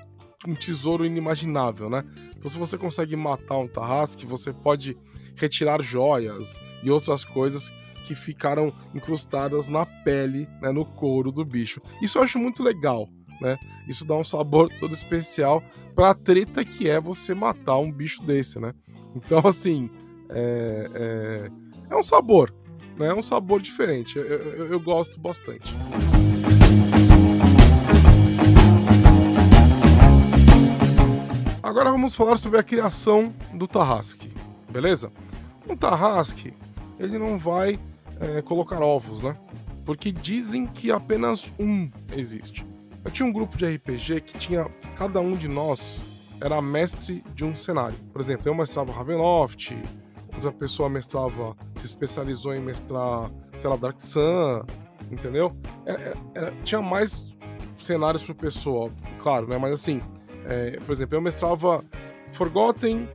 um 0.47 0.55
tesouro 0.55 1.05
inimaginável, 1.05 1.89
né? 1.89 2.05
Então 2.37 2.51
se 2.51 2.59
você 2.59 2.77
consegue 2.77 3.17
matar 3.17 3.59
um 3.59 3.69
Tarrasque, 3.69 4.27
você 4.27 4.53
pode 4.53 4.97
retirar 5.37 5.83
joias 5.83 6.59
e 6.83 6.91
outras 6.91 7.25
coisas 7.25 7.73
que 8.07 8.15
ficaram 8.15 8.73
incrustadas 8.95 9.69
na 9.69 9.87
pele, 9.87 10.47
né, 10.61 10.71
no 10.71 10.85
couro 10.85 11.33
do 11.33 11.45
bicho. 11.45 11.81
Isso 12.03 12.19
eu 12.19 12.23
acho 12.23 12.39
muito 12.39 12.63
legal 12.63 13.09
né? 13.41 13.59
Isso 13.89 14.07
dá 14.07 14.15
um 14.15 14.25
sabor 14.25 14.71
todo 14.79 14.93
especial 14.93 15.63
pra 15.95 16.15
treta 16.15 16.65
que 16.65 16.89
é 16.89 17.01
você 17.01 17.35
matar 17.35 17.79
um 17.79 17.91
bicho 17.91 18.23
desse, 18.23 18.59
né? 18.59 18.73
Então, 19.15 19.41
assim, 19.47 19.91
é, 20.31 20.91
é, 20.95 21.51
é 21.91 21.97
um 21.97 22.03
sabor, 22.03 22.53
né? 22.99 23.09
É 23.09 23.15
um 23.15 23.23
sabor 23.23 23.61
diferente. 23.61 24.19
Eu, 24.19 24.25
eu, 24.25 24.73
eu 24.73 24.81
gosto 24.81 25.21
bastante. 25.21 25.73
Agora 31.75 31.91
vamos 31.91 32.15
falar 32.15 32.37
sobre 32.37 32.61
a 32.61 32.63
criação 32.63 33.35
do 33.53 33.67
Tarrasque, 33.67 34.31
beleza? 34.71 35.11
Um 35.69 35.77
Tarrasque, 35.77 36.55
ele 37.01 37.19
não 37.19 37.37
vai 37.37 37.81
é, 38.21 38.41
colocar 38.43 38.81
ovos, 38.81 39.23
né? 39.23 39.37
Porque 39.85 40.13
dizem 40.13 40.69
que 40.69 40.93
apenas 40.93 41.53
um 41.59 41.91
existe. 42.17 42.65
Eu 43.05 43.11
tinha 43.11 43.29
um 43.29 43.33
grupo 43.33 43.57
de 43.57 43.67
RPG 43.67 44.21
que 44.21 44.39
tinha 44.39 44.71
cada 44.95 45.21
um 45.21 45.33
de 45.33 45.49
nós 45.49 46.01
era 46.41 46.63
mestre 46.63 47.25
de 47.35 47.45
um 47.45 47.57
cenário. 47.57 47.99
Por 48.13 48.21
exemplo, 48.21 48.49
eu 48.49 48.55
mestrava 48.55 48.93
Ravenloft, 48.93 49.77
outra 50.33 50.53
pessoa 50.53 50.89
mestrava, 50.89 51.57
se 51.75 51.87
especializou 51.87 52.55
em 52.55 52.61
mestrar, 52.61 53.29
sei 53.59 53.69
lá, 53.69 53.75
Dark 53.75 53.99
Sun, 53.99 54.63
entendeu? 55.11 55.51
Era, 55.85 56.01
era, 56.01 56.17
era, 56.37 56.51
tinha 56.63 56.81
mais 56.81 57.27
cenários 57.77 58.23
por 58.23 58.37
pessoa, 58.37 58.93
claro, 59.19 59.49
né? 59.49 59.59
Mas 59.59 59.73
assim, 59.73 60.01
é, 60.45 60.79
por 60.81 60.93
exemplo, 60.93 61.17
eu 61.17 61.21
mestrava 61.21 61.85
Forgotten, 62.33 63.09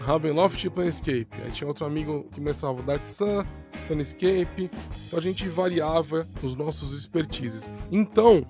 Ravenloft 0.00 0.64
e 0.64 0.70
Planescape. 0.70 1.28
Aí 1.44 1.50
tinha 1.50 1.68
outro 1.68 1.86
amigo 1.86 2.26
que 2.32 2.40
mestrava 2.40 2.82
Dark 2.82 3.06
Sun, 3.06 3.44
Planescape. 3.86 4.70
Então 5.06 5.18
a 5.18 5.22
gente 5.22 5.48
variava 5.48 6.28
os 6.42 6.54
nossos 6.56 6.92
expertises. 6.96 7.70
Então, 7.90 8.44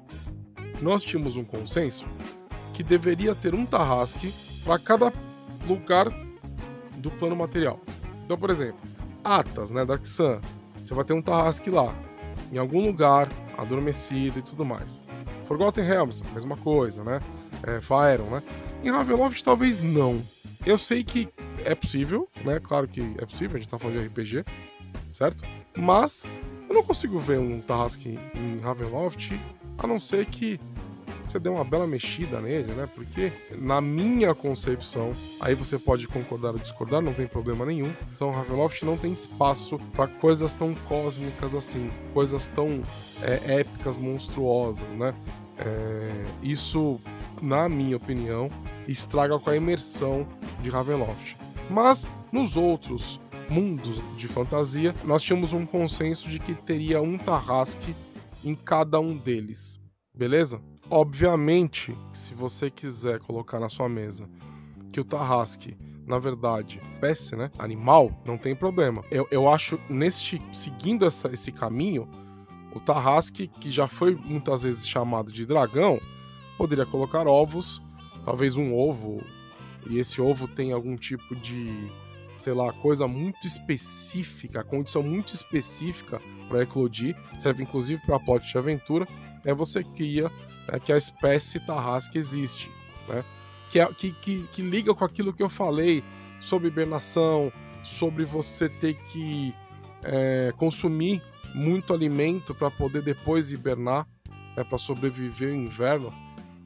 nós 0.80 1.02
tínhamos 1.02 1.36
um 1.36 1.44
consenso 1.44 2.06
que 2.72 2.82
deveria 2.82 3.34
ter 3.34 3.54
um 3.54 3.66
Tarrasque 3.66 4.32
para 4.64 4.78
cada 4.78 5.12
lugar 5.66 6.06
do 6.96 7.10
plano 7.10 7.36
material. 7.36 7.80
Então, 8.24 8.38
por 8.38 8.50
exemplo, 8.50 8.80
Atas, 9.22 9.70
né, 9.70 9.84
Dark 9.84 10.04
Sun, 10.04 10.40
você 10.82 10.94
vai 10.94 11.04
ter 11.04 11.12
um 11.12 11.22
Tarrasque 11.22 11.70
lá, 11.70 11.94
em 12.50 12.58
algum 12.58 12.84
lugar, 12.84 13.28
adormecido 13.56 14.38
e 14.38 14.42
tudo 14.42 14.64
mais. 14.64 15.00
Forgotten 15.46 15.84
Realms, 15.84 16.22
mesma 16.32 16.56
coisa, 16.56 17.04
né? 17.04 17.20
É, 17.64 17.80
Faeron, 17.80 18.30
né? 18.30 18.42
Em 18.82 18.90
Ravenloft, 18.90 19.42
talvez 19.42 19.82
não. 19.82 20.22
Eu 20.64 20.78
sei 20.78 21.02
que 21.02 21.28
é 21.64 21.74
possível, 21.74 22.28
né? 22.44 22.60
Claro 22.60 22.88
que 22.88 23.00
é 23.18 23.24
possível, 23.24 23.56
a 23.56 23.58
gente 23.58 23.68
tá 23.68 23.78
falando 23.78 24.00
de 24.00 24.06
RPG, 24.06 24.44
certo? 25.08 25.44
Mas 25.76 26.24
eu 26.68 26.74
não 26.74 26.82
consigo 26.82 27.18
ver 27.18 27.38
um 27.38 27.60
Tarrasque 27.60 28.18
em 28.34 28.60
Ravenloft, 28.60 29.38
a 29.78 29.86
não 29.86 29.98
ser 29.98 30.26
que 30.26 30.58
você 31.26 31.38
dê 31.38 31.48
uma 31.48 31.64
bela 31.64 31.86
mexida 31.86 32.40
nele, 32.40 32.72
né? 32.72 32.88
Porque, 32.94 33.32
na 33.56 33.80
minha 33.80 34.34
concepção, 34.34 35.14
aí 35.40 35.54
você 35.54 35.78
pode 35.78 36.06
concordar 36.06 36.52
ou 36.52 36.58
discordar, 36.58 37.00
não 37.00 37.14
tem 37.14 37.26
problema 37.26 37.64
nenhum. 37.64 37.92
Então, 38.14 38.30
Ravenloft 38.30 38.82
não 38.84 38.96
tem 38.98 39.12
espaço 39.12 39.78
para 39.94 40.06
coisas 40.06 40.52
tão 40.52 40.74
cósmicas 40.74 41.54
assim, 41.54 41.90
coisas 42.12 42.48
tão 42.48 42.82
é, 43.22 43.60
épicas, 43.60 43.96
monstruosas, 43.96 44.92
né? 44.94 45.14
É, 45.58 46.22
isso, 46.42 47.00
na 47.42 47.68
minha 47.68 47.96
opinião, 47.96 48.48
estraga 48.86 49.36
com 49.38 49.50
a 49.50 49.56
imersão 49.56 50.26
de 50.62 50.70
Ravenloft. 50.70 51.36
Mas, 51.68 52.06
nos 52.30 52.56
outros 52.56 53.20
mundos 53.50 54.00
de 54.16 54.28
fantasia, 54.28 54.94
nós 55.04 55.22
tínhamos 55.22 55.52
um 55.52 55.66
consenso 55.66 56.28
de 56.28 56.38
que 56.38 56.54
teria 56.54 57.02
um 57.02 57.18
Tarrasque 57.18 57.94
em 58.44 58.54
cada 58.54 59.00
um 59.00 59.16
deles. 59.16 59.80
Beleza? 60.14 60.60
Obviamente, 60.88 61.96
se 62.12 62.32
você 62.32 62.70
quiser 62.70 63.18
colocar 63.18 63.58
na 63.58 63.68
sua 63.68 63.88
mesa 63.88 64.28
que 64.92 65.00
o 65.00 65.04
Tarrasque, 65.04 65.76
na 66.06 66.18
verdade, 66.18 66.80
espécie, 66.94 67.34
né? 67.34 67.50
Animal, 67.58 68.12
não 68.24 68.36
tem 68.38 68.54
problema. 68.54 69.02
Eu, 69.10 69.26
eu 69.30 69.48
acho, 69.48 69.80
neste, 69.88 70.40
seguindo 70.52 71.04
essa, 71.04 71.32
esse 71.32 71.50
caminho, 71.50 72.08
o 72.74 72.80
Tarrasque, 72.80 73.48
que 73.48 73.70
já 73.70 73.88
foi 73.88 74.14
muitas 74.14 74.62
vezes 74.62 74.86
chamado 74.86 75.32
de 75.32 75.46
dragão, 75.46 75.98
poderia 76.56 76.86
colocar 76.86 77.26
ovos, 77.26 77.80
talvez 78.24 78.56
um 78.56 78.74
ovo, 78.74 79.22
e 79.88 79.98
esse 79.98 80.20
ovo 80.20 80.46
tem 80.46 80.72
algum 80.72 80.96
tipo 80.96 81.34
de, 81.34 81.90
sei 82.36 82.52
lá, 82.52 82.72
coisa 82.72 83.08
muito 83.08 83.46
específica, 83.46 84.62
condição 84.62 85.02
muito 85.02 85.34
específica 85.34 86.20
para 86.48 86.62
eclodir, 86.62 87.16
serve 87.36 87.62
inclusive 87.62 88.00
para 88.04 88.20
plot 88.20 88.46
de 88.46 88.58
aventura. 88.58 89.06
É 89.44 89.52
você 89.52 89.82
cria 89.82 90.30
é, 90.68 90.78
que 90.78 90.92
a 90.92 90.96
espécie 90.96 91.58
tarrasque 91.60 92.18
existe, 92.18 92.70
né? 93.08 93.24
Que, 93.68 93.80
é, 93.80 93.86
que, 93.86 94.12
que, 94.12 94.46
que 94.52 94.62
liga 94.62 94.94
com 94.94 95.04
aquilo 95.04 95.32
que 95.32 95.42
eu 95.42 95.48
falei 95.48 96.04
sobre 96.40 96.68
hibernação, 96.68 97.50
sobre 97.82 98.24
você 98.24 98.68
ter 98.68 98.94
que 98.94 99.54
é, 100.02 100.52
consumir 100.56 101.22
muito 101.54 101.92
alimento 101.92 102.54
para 102.54 102.70
poder 102.70 103.02
depois 103.02 103.52
hibernar, 103.52 104.06
né, 104.56 104.64
para 104.64 104.78
sobreviver 104.78 105.50
o 105.50 105.56
inverno. 105.56 106.12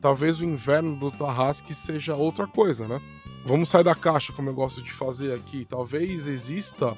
Talvez 0.07 0.41
o 0.41 0.45
inverno 0.45 0.95
do 0.95 1.11
Tarrasque 1.11 1.75
seja 1.75 2.15
outra 2.15 2.47
coisa, 2.47 2.87
né? 2.87 3.03
Vamos 3.45 3.69
sair 3.69 3.83
da 3.83 3.93
caixa, 3.93 4.33
como 4.33 4.49
eu 4.49 4.55
gosto 4.55 4.81
de 4.81 4.93
fazer 4.93 5.35
aqui. 5.35 5.65
Talvez 5.65 6.29
exista 6.29 6.97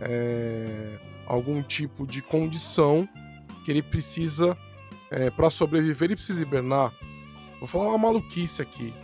é, 0.00 0.96
algum 1.26 1.60
tipo 1.62 2.06
de 2.06 2.22
condição 2.22 3.08
que 3.64 3.72
ele 3.72 3.82
precisa 3.82 4.56
é, 5.10 5.30
para 5.30 5.50
sobreviver 5.50 6.06
ele 6.06 6.14
precisa 6.14 6.42
hibernar. 6.42 6.94
Vou 7.58 7.66
falar 7.66 7.88
uma 7.88 7.98
maluquice 7.98 8.62
aqui. 8.62 8.94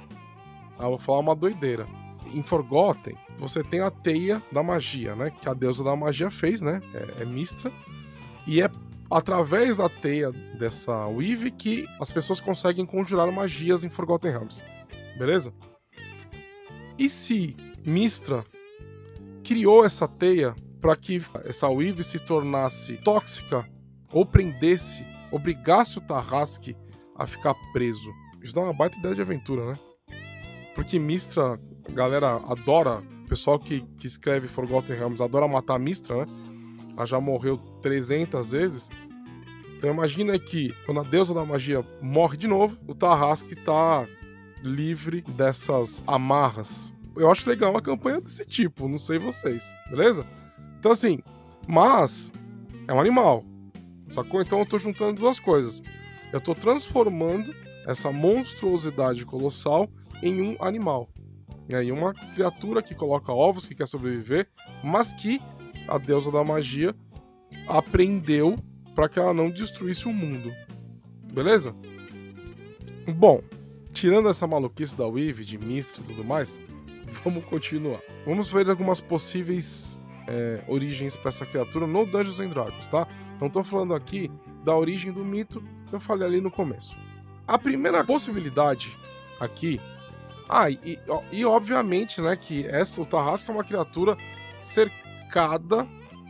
Ah, 0.79 0.87
vou 0.87 0.99
falar 0.99 1.19
uma 1.19 1.35
doideira. 1.35 1.89
Em 2.33 2.45
Forgotten, 2.45 3.17
você 3.37 3.65
tem 3.65 3.81
a 3.81 3.91
teia 3.91 4.41
da 4.53 4.63
magia, 4.63 5.17
né? 5.17 5.33
Que 5.41 5.49
a 5.49 5.55
deusa 5.55 5.83
da 5.83 5.97
magia 5.97 6.31
fez, 6.31 6.61
né? 6.61 6.81
É, 6.95 7.23
é 7.23 7.25
Mistra. 7.25 7.73
E 8.47 8.63
é 8.63 8.71
através 9.11 9.77
da 9.77 9.88
teia 9.88 10.31
dessa 10.31 11.07
Weave 11.09 11.51
que 11.51 11.87
as 12.01 12.12
pessoas 12.12 12.40
conseguem 12.40 12.87
conjurar 12.87 13.31
magias 13.33 13.85
em 13.85 13.88
Forgotten 13.88 14.31
Realms. 14.31 14.64
Beleza? 15.18 15.53
E 16.99 17.09
se 17.09 17.57
Mistra 17.85 18.44
criou 19.42 19.85
essa 19.85 20.07
teia 20.07 20.55
para 20.81 20.94
que 20.96 21.20
essa 21.44 21.68
Weave 21.68 22.05
se 22.05 22.18
tornasse 22.18 22.96
tóxica 22.99 23.68
ou 24.12 24.25
prendesse 24.25 25.05
obrigasse 25.33 25.99
o 25.99 26.01
Tarrasque 26.01 26.77
a 27.16 27.27
ficar 27.27 27.55
preso. 27.73 28.12
Isso 28.42 28.55
dá 28.55 28.62
uma 28.62 28.73
baita 28.73 28.99
ideia 28.99 29.14
de 29.14 29.20
aventura, 29.20 29.73
né? 29.73 29.79
Porque 30.75 30.99
Mistra, 30.99 31.61
a 31.88 31.92
galera 31.92 32.37
adora, 32.46 33.03
o 33.25 33.29
pessoal 33.29 33.59
que, 33.59 33.83
que 33.99 34.07
escreve 34.07 34.49
Forgotten 34.49 34.96
Realms 34.96 35.20
adora 35.20 35.46
matar 35.46 35.79
Mistra, 35.79 36.25
né? 36.25 36.33
Ela 37.01 37.07
já 37.07 37.19
morreu 37.19 37.57
300 37.81 38.53
vezes. 38.53 38.91
Então 39.75 39.89
imagina 39.89 40.39
que 40.39 40.75
quando 40.85 41.01
a 41.01 41.03
deusa 41.03 41.33
da 41.33 41.43
magia 41.47 41.83
morre 42.03 42.37
de 42.37 42.47
novo, 42.47 42.79
o 42.87 42.95
Tarrasque 42.95 43.57
tá 43.57 44.07
livre 44.63 45.23
dessas 45.23 46.03
amarras. 46.07 46.93
Eu 47.17 47.31
acho 47.31 47.49
legal 47.49 47.71
uma 47.71 47.81
campanha 47.81 48.21
desse 48.21 48.45
tipo, 48.45 48.87
não 48.87 48.99
sei 48.99 49.19
vocês, 49.19 49.75
beleza? 49.89 50.27
Então 50.79 50.93
assim, 50.93 51.21
mas 51.67 52.31
é 52.87 52.93
um 52.93 53.01
animal. 53.01 53.47
Sacou? 54.11 54.43
Então 54.43 54.59
eu 54.59 54.67
tô 54.67 54.79
juntando 54.79 55.23
duas 55.23 55.41
coisas. 55.41 55.83
Eu 56.31 56.41
tô 56.43 56.55
transformando 56.55 57.55
essa 57.87 58.13
monstruosidade 58.13 59.25
colossal 59.25 59.89
em 60.23 60.43
um 60.43 60.57
animal. 60.61 61.09
E 61.67 61.75
aí 61.75 61.91
uma 61.91 62.13
criatura 62.13 62.83
que 62.83 62.95
coloca 62.95 63.33
ovos, 63.33 63.67
que 63.67 63.75
quer 63.75 63.89
sobreviver, 63.89 64.51
mas 64.85 65.15
que 65.15 65.41
a 65.90 65.98
deusa 65.98 66.31
da 66.31 66.44
magia 66.44 66.94
aprendeu 67.66 68.57
para 68.94 69.09
que 69.09 69.18
ela 69.18 69.35
não 69.35 69.50
destruísse 69.50 70.07
o 70.07 70.12
mundo. 70.12 70.53
Beleza? 71.33 71.74
Bom, 73.16 73.42
tirando 73.92 74.29
essa 74.29 74.46
maluquice 74.46 74.96
da 74.96 75.07
Weave, 75.07 75.44
de 75.44 75.59
Mistra 75.59 76.00
e 76.00 76.07
tudo 76.07 76.24
mais, 76.24 76.61
vamos 77.24 77.44
continuar. 77.44 78.00
Vamos 78.24 78.53
ver 78.53 78.70
algumas 78.70 79.00
possíveis 79.00 79.98
é, 80.29 80.62
origens 80.68 81.16
para 81.16 81.31
essa 81.31 81.44
criatura 81.44 81.87
no 81.87 82.07
Dungeons 82.07 82.38
and 82.38 82.48
Dragons, 82.50 82.88
tá? 82.88 83.07
Não 83.40 83.48
estou 83.48 83.64
falando 83.64 83.94
aqui 83.94 84.31
da 84.64 84.76
origem 84.76 85.12
do 85.12 85.24
mito 85.24 85.62
que 85.88 85.94
eu 85.94 86.00
falei 86.00 86.29
ali 86.29 86.40
no 86.40 86.50
começo. 86.50 86.96
A 87.48 87.59
primeira 87.59 88.05
possibilidade 88.05 88.96
aqui. 89.40 89.81
Ah, 90.48 90.70
e, 90.70 90.98
e 91.33 91.44
obviamente, 91.44 92.20
né, 92.20 92.37
que 92.37 92.66
essa, 92.66 93.00
o 93.00 93.07
Tarrasque 93.07 93.50
é 93.50 93.55
uma 93.55 93.64
criatura 93.64 94.16
cercada 94.62 95.10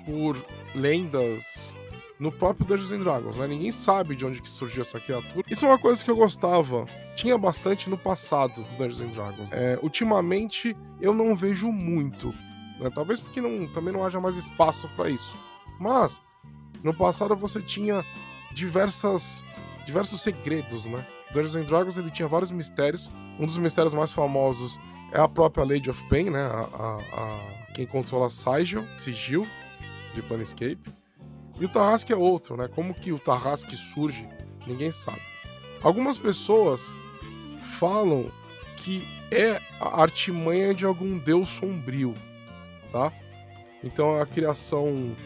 por 0.04 0.36
lendas 0.74 1.76
no 2.18 2.30
próprio 2.30 2.66
Dungeons 2.66 2.92
and 2.92 3.00
Dragons, 3.00 3.38
né? 3.38 3.46
Ninguém 3.46 3.70
sabe 3.70 4.14
de 4.14 4.26
onde 4.26 4.42
que 4.42 4.48
surgiu 4.48 4.82
essa 4.82 5.00
criatura. 5.00 5.42
Isso 5.48 5.64
é 5.64 5.68
uma 5.68 5.78
coisa 5.78 6.04
que 6.04 6.10
eu 6.10 6.16
gostava, 6.16 6.84
tinha 7.16 7.36
bastante 7.38 7.88
no 7.88 7.96
passado 7.96 8.62
do 8.62 8.70
Dungeons 8.76 9.00
and 9.00 9.08
Dragons. 9.08 9.52
É, 9.52 9.78
ultimamente 9.82 10.76
eu 11.00 11.14
não 11.14 11.34
vejo 11.34 11.72
muito, 11.72 12.28
né? 12.78 12.90
Talvez 12.94 13.20
porque 13.20 13.40
não, 13.40 13.66
também 13.68 13.92
não 13.92 14.04
haja 14.04 14.20
mais 14.20 14.36
espaço 14.36 14.86
para 14.94 15.08
isso. 15.08 15.36
Mas 15.78 16.20
no 16.84 16.92
passado 16.92 17.34
você 17.34 17.62
tinha 17.62 18.04
diversas 18.52 19.42
diversos 19.86 20.20
segredos, 20.20 20.86
né? 20.86 21.04
Dungeons 21.32 21.56
and 21.56 21.64
Dragons 21.64 21.96
ele 21.96 22.10
tinha 22.10 22.28
vários 22.28 22.50
mistérios. 22.50 23.10
Um 23.38 23.46
dos 23.46 23.56
mistérios 23.56 23.94
mais 23.94 24.12
famosos 24.12 24.78
é 25.10 25.18
a 25.18 25.26
própria 25.26 25.64
Lady 25.64 25.88
of 25.88 26.02
Pain, 26.10 26.28
né? 26.28 26.42
A, 26.42 26.68
a, 26.74 26.98
a 27.22 27.59
quem 27.74 27.86
controla 27.86 28.30
Sigil, 28.30 28.86
Sigil 28.98 29.46
de 30.14 30.22
Planescape. 30.22 30.80
E 31.58 31.64
o 31.64 31.68
Tarrasque 31.68 32.12
é 32.12 32.16
outro, 32.16 32.56
né? 32.56 32.68
Como 32.68 32.94
que 32.94 33.12
o 33.12 33.18
Tarrasque 33.18 33.76
surge, 33.76 34.28
ninguém 34.66 34.90
sabe. 34.90 35.20
Algumas 35.82 36.18
pessoas 36.18 36.92
falam 37.78 38.30
que 38.76 39.06
é 39.30 39.60
a 39.78 40.00
artimanha 40.00 40.74
de 40.74 40.84
algum 40.84 41.18
deus 41.18 41.50
sombrio, 41.50 42.14
tá? 42.90 43.12
Então 43.82 44.20
a 44.20 44.26
criação 44.26 45.16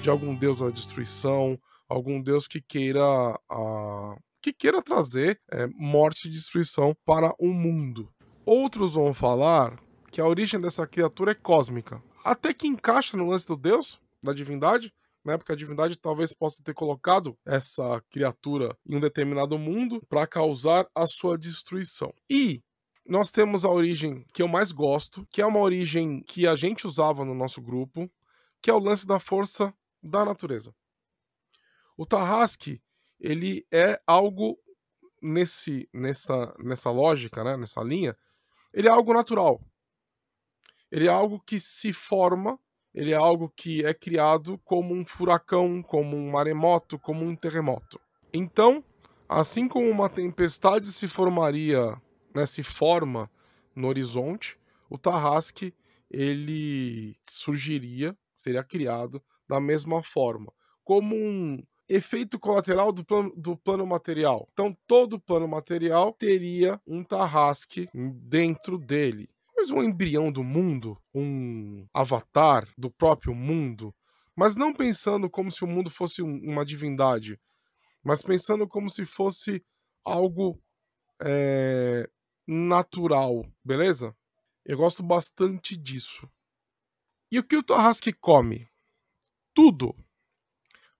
de 0.00 0.08
algum 0.08 0.34
deus 0.34 0.60
da 0.60 0.70
destruição, 0.70 1.58
algum 1.88 2.20
deus 2.20 2.46
que 2.46 2.60
queira 2.60 3.02
a, 3.50 4.16
que 4.42 4.52
queira 4.52 4.82
trazer 4.82 5.40
é, 5.50 5.66
morte 5.74 6.28
e 6.28 6.30
destruição 6.30 6.94
para 7.04 7.34
o 7.38 7.48
mundo. 7.48 8.08
Outros 8.46 8.94
vão 8.94 9.12
falar 9.12 9.78
que 10.18 10.22
a 10.22 10.26
origem 10.26 10.60
dessa 10.60 10.84
criatura 10.84 11.30
é 11.30 11.34
cósmica, 11.34 12.02
até 12.24 12.52
que 12.52 12.66
encaixa 12.66 13.16
no 13.16 13.28
lance 13.28 13.46
do 13.46 13.56
Deus, 13.56 14.00
da 14.20 14.32
divindade, 14.32 14.92
né? 15.24 15.38
Porque 15.38 15.52
a 15.52 15.54
divindade 15.54 15.96
talvez 15.96 16.32
possa 16.32 16.60
ter 16.60 16.74
colocado 16.74 17.38
essa 17.46 18.02
criatura 18.10 18.76
em 18.84 18.96
um 18.96 19.00
determinado 19.00 19.56
mundo 19.56 20.04
para 20.08 20.26
causar 20.26 20.88
a 20.92 21.06
sua 21.06 21.38
destruição. 21.38 22.12
E 22.28 22.60
nós 23.06 23.30
temos 23.30 23.64
a 23.64 23.70
origem 23.70 24.26
que 24.34 24.42
eu 24.42 24.48
mais 24.48 24.72
gosto, 24.72 25.24
que 25.30 25.40
é 25.40 25.46
uma 25.46 25.60
origem 25.60 26.20
que 26.26 26.48
a 26.48 26.56
gente 26.56 26.84
usava 26.84 27.24
no 27.24 27.32
nosso 27.32 27.62
grupo, 27.62 28.10
que 28.60 28.70
é 28.70 28.74
o 28.74 28.80
lance 28.80 29.06
da 29.06 29.20
força 29.20 29.72
da 30.02 30.24
natureza. 30.24 30.74
O 31.96 32.04
Tarrasque, 32.04 32.82
ele 33.20 33.64
é 33.70 34.02
algo 34.04 34.58
nesse 35.22 35.88
nessa 35.94 36.52
nessa 36.58 36.90
lógica, 36.90 37.44
né, 37.44 37.56
nessa 37.56 37.84
linha, 37.84 38.16
ele 38.74 38.88
é 38.88 38.90
algo 38.90 39.14
natural. 39.14 39.62
Ele 40.90 41.06
é 41.06 41.10
algo 41.10 41.40
que 41.40 41.58
se 41.58 41.92
forma, 41.92 42.58
ele 42.94 43.12
é 43.12 43.16
algo 43.16 43.52
que 43.54 43.84
é 43.84 43.92
criado 43.92 44.58
como 44.64 44.94
um 44.94 45.04
furacão, 45.04 45.82
como 45.82 46.16
um 46.16 46.30
maremoto, 46.30 46.98
como 46.98 47.24
um 47.24 47.36
terremoto. 47.36 48.00
Então, 48.32 48.82
assim 49.28 49.68
como 49.68 49.88
uma 49.90 50.08
tempestade 50.08 50.86
se 50.86 51.06
formaria, 51.06 52.00
né, 52.34 52.46
se 52.46 52.62
forma 52.62 53.30
no 53.74 53.88
horizonte, 53.88 54.58
o 54.88 54.96
Tarrasque 54.96 55.74
ele 56.10 57.16
surgiria, 57.28 58.16
seria 58.34 58.64
criado 58.64 59.22
da 59.48 59.60
mesma 59.60 60.02
forma, 60.02 60.52
como 60.84 61.14
um 61.14 61.62
efeito 61.88 62.38
colateral 62.38 62.92
do 62.92 63.04
plano, 63.04 63.32
do 63.36 63.56
plano 63.56 63.86
material. 63.86 64.48
Então, 64.52 64.76
todo 64.86 65.18
plano 65.18 65.48
material 65.48 66.12
teria 66.12 66.80
um 66.86 67.02
tarrasque 67.02 67.88
dentro 67.94 68.76
dele. 68.78 69.28
Mas 69.60 69.72
um 69.72 69.82
embrião 69.82 70.30
do 70.30 70.44
mundo, 70.44 70.96
um 71.12 71.84
avatar 71.92 72.72
do 72.78 72.88
próprio 72.88 73.34
mundo, 73.34 73.92
mas 74.36 74.54
não 74.54 74.72
pensando 74.72 75.28
como 75.28 75.50
se 75.50 75.64
o 75.64 75.66
mundo 75.66 75.90
fosse 75.90 76.22
uma 76.22 76.64
divindade, 76.64 77.40
mas 78.04 78.22
pensando 78.22 78.68
como 78.68 78.88
se 78.88 79.04
fosse 79.04 79.60
algo 80.04 80.62
é, 81.20 82.08
natural, 82.46 83.44
beleza? 83.64 84.16
Eu 84.64 84.76
gosto 84.76 85.02
bastante 85.02 85.76
disso. 85.76 86.30
E 87.28 87.40
o 87.40 87.42
que 87.42 87.56
o 87.56 87.62
Tarrasque 87.62 88.12
come? 88.12 88.68
Tudo. 89.52 89.92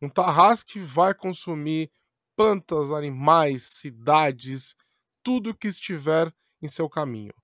Um 0.03 0.09
tarrasque 0.09 0.81
vai 0.81 1.15
consumir 1.15 1.93
plantas, 2.35 2.91
animais, 2.91 3.63
cidades, 3.63 4.75
tudo 5.23 5.57
que 5.57 5.69
estiver 5.69 6.35
em 6.61 6.67
seu 6.67 6.89
caminho. 6.89 7.35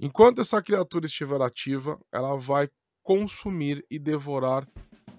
Enquanto 0.00 0.40
essa 0.40 0.62
criatura 0.62 1.06
estiver 1.06 1.42
ativa, 1.42 1.98
ela 2.12 2.36
vai 2.36 2.68
consumir 3.02 3.84
e 3.90 3.98
devorar 3.98 4.64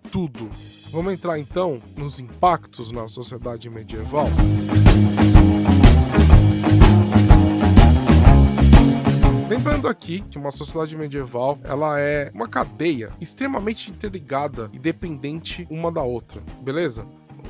tudo. 0.09 0.49
Vamos 0.89 1.11
entrar 1.11 1.37
então 1.37 1.81
nos 1.97 2.17
impactos 2.17 2.89
na 2.89 3.05
sociedade 3.05 3.69
medieval? 3.69 4.27
Lembrando 9.49 9.89
aqui 9.89 10.21
que 10.21 10.37
uma 10.37 10.49
sociedade 10.49 10.95
medieval 10.95 11.59
ela 11.65 11.99
é 11.99 12.31
uma 12.33 12.47
cadeia 12.47 13.11
extremamente 13.19 13.91
interligada 13.91 14.69
e 14.71 14.79
dependente 14.79 15.67
uma 15.69 15.91
da 15.91 16.03
outra, 16.03 16.41
beleza? 16.61 17.05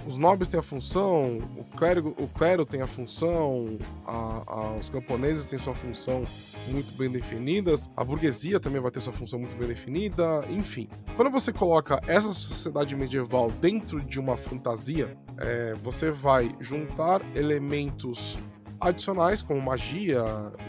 Os 0.10 0.17
nobres 0.17 0.50
têm 0.50 0.60
a 0.60 0.63
função, 0.63 1.38
o 1.56 1.63
clero, 1.78 2.15
o 2.17 2.28
clero 2.28 2.65
tem 2.65 2.82
a 2.82 2.88
função, 2.88 3.78
a, 4.08 4.41
a, 4.48 4.74
os 4.74 4.89
camponeses 4.89 5.45
têm 5.45 5.60
sua 5.60 5.76
função 5.76 6.24
muito 6.67 6.91
bem 6.95 7.12
definidas, 7.12 7.88
a 7.95 8.04
burguesia 8.04 8.60
também 8.60 8.82
vai 8.82 8.89
ter 8.89 9.02
sua 9.02 9.13
função 9.13 9.38
muito 9.38 9.56
bem 9.56 9.67
definida, 9.67 10.43
enfim. 10.50 10.89
Quando 11.15 11.30
você 11.30 11.54
coloca 11.54 12.02
essa 12.08 12.32
sociedade 12.32 12.95
medieval 12.95 13.52
dentro 13.52 14.02
de 14.02 14.19
uma 14.19 14.36
fantasia, 14.36 15.15
é, 15.38 15.76
você 15.76 16.10
vai 16.10 16.56
juntar 16.60 17.22
elementos 17.36 18.36
adicionais 18.82 19.43
como 19.43 19.62
magia, 19.62 20.24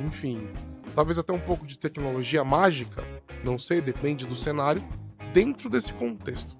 enfim, 0.04 0.50
talvez 0.94 1.18
até 1.18 1.32
um 1.32 1.40
pouco 1.40 1.66
de 1.66 1.78
tecnologia 1.78 2.44
mágica, 2.44 3.02
não 3.42 3.58
sei, 3.58 3.80
depende 3.80 4.26
do 4.26 4.34
cenário, 4.34 4.84
dentro 5.32 5.70
desse 5.70 5.94
contexto. 5.94 6.59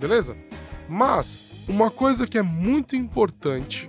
Beleza? 0.00 0.34
Mas, 0.88 1.44
uma 1.68 1.90
coisa 1.90 2.26
que 2.26 2.38
é 2.38 2.42
muito 2.42 2.96
importante 2.96 3.88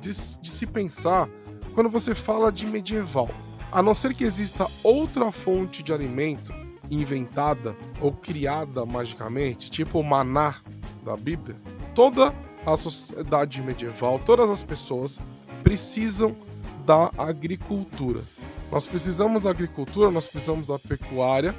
de, 0.00 0.10
de 0.10 0.50
se 0.50 0.66
pensar 0.66 1.28
quando 1.72 1.88
você 1.88 2.14
fala 2.14 2.50
de 2.50 2.66
medieval, 2.66 3.30
a 3.70 3.80
não 3.80 3.94
ser 3.94 4.12
que 4.12 4.24
exista 4.24 4.66
outra 4.82 5.30
fonte 5.30 5.82
de 5.82 5.92
alimento 5.92 6.52
inventada 6.90 7.74
ou 8.00 8.12
criada 8.12 8.84
magicamente, 8.84 9.70
tipo 9.70 10.00
o 10.00 10.04
maná 10.04 10.56
da 11.02 11.16
Bíblia, 11.16 11.56
toda 11.94 12.34
a 12.66 12.76
sociedade 12.76 13.62
medieval, 13.62 14.18
todas 14.18 14.50
as 14.50 14.62
pessoas 14.62 15.18
precisam 15.62 16.36
da 16.84 17.10
agricultura. 17.16 18.24
Nós 18.70 18.86
precisamos 18.86 19.42
da 19.42 19.50
agricultura, 19.50 20.10
nós 20.10 20.26
precisamos 20.26 20.66
da 20.66 20.78
pecuária. 20.78 21.54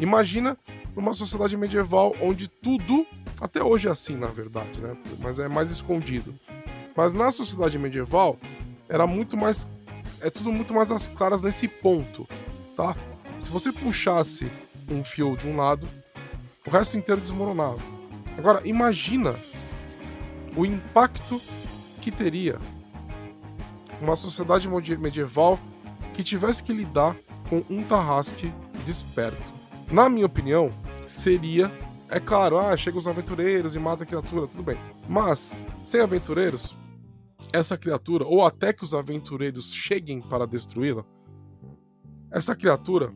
Imagina 0.00 0.58
uma 0.96 1.14
sociedade 1.14 1.56
medieval 1.56 2.14
onde 2.20 2.48
tudo, 2.48 3.06
até 3.40 3.62
hoje 3.62 3.88
é 3.88 3.90
assim 3.90 4.16
na 4.16 4.26
verdade, 4.28 4.80
né? 4.82 4.96
Mas 5.20 5.38
é 5.38 5.48
mais 5.48 5.70
escondido. 5.70 6.34
Mas 6.96 7.12
na 7.12 7.30
sociedade 7.30 7.78
medieval 7.78 8.38
era 8.88 9.06
muito 9.06 9.36
mais 9.36 9.66
é 10.20 10.30
tudo 10.30 10.50
muito 10.50 10.72
mais 10.72 10.90
às 10.90 11.06
claras 11.06 11.42
nesse 11.42 11.68
ponto, 11.68 12.26
tá? 12.76 12.96
Se 13.40 13.50
você 13.50 13.70
puxasse 13.70 14.50
um 14.90 15.04
fio 15.04 15.36
de 15.36 15.48
um 15.48 15.56
lado, 15.56 15.86
o 16.66 16.70
resto 16.70 16.96
inteiro 16.96 17.20
desmoronava. 17.20 17.78
Agora 18.38 18.60
imagina 18.66 19.34
o 20.56 20.64
impacto 20.64 21.40
que 22.00 22.10
teria 22.10 22.58
uma 24.00 24.16
sociedade 24.16 24.68
medieval 24.68 25.58
que 26.12 26.22
tivesse 26.22 26.62
que 26.62 26.72
lidar 26.72 27.16
com 27.48 27.64
um 27.68 27.82
Tarrasque 27.82 28.52
desperto. 28.84 29.52
Na 29.90 30.08
minha 30.08 30.26
opinião, 30.26 30.70
seria. 31.06 31.70
É 32.08 32.20
claro, 32.20 32.58
ah, 32.58 32.76
chegam 32.76 33.00
os 33.00 33.08
aventureiros 33.08 33.74
e 33.74 33.78
mata 33.78 34.04
a 34.04 34.06
criatura, 34.06 34.46
tudo 34.46 34.62
bem. 34.62 34.78
Mas, 35.08 35.58
sem 35.82 36.00
aventureiros, 36.00 36.76
essa 37.52 37.76
criatura, 37.76 38.24
ou 38.24 38.44
até 38.44 38.72
que 38.72 38.84
os 38.84 38.94
aventureiros 38.94 39.72
cheguem 39.72 40.20
para 40.20 40.46
destruí-la, 40.46 41.04
essa 42.30 42.54
criatura 42.54 43.12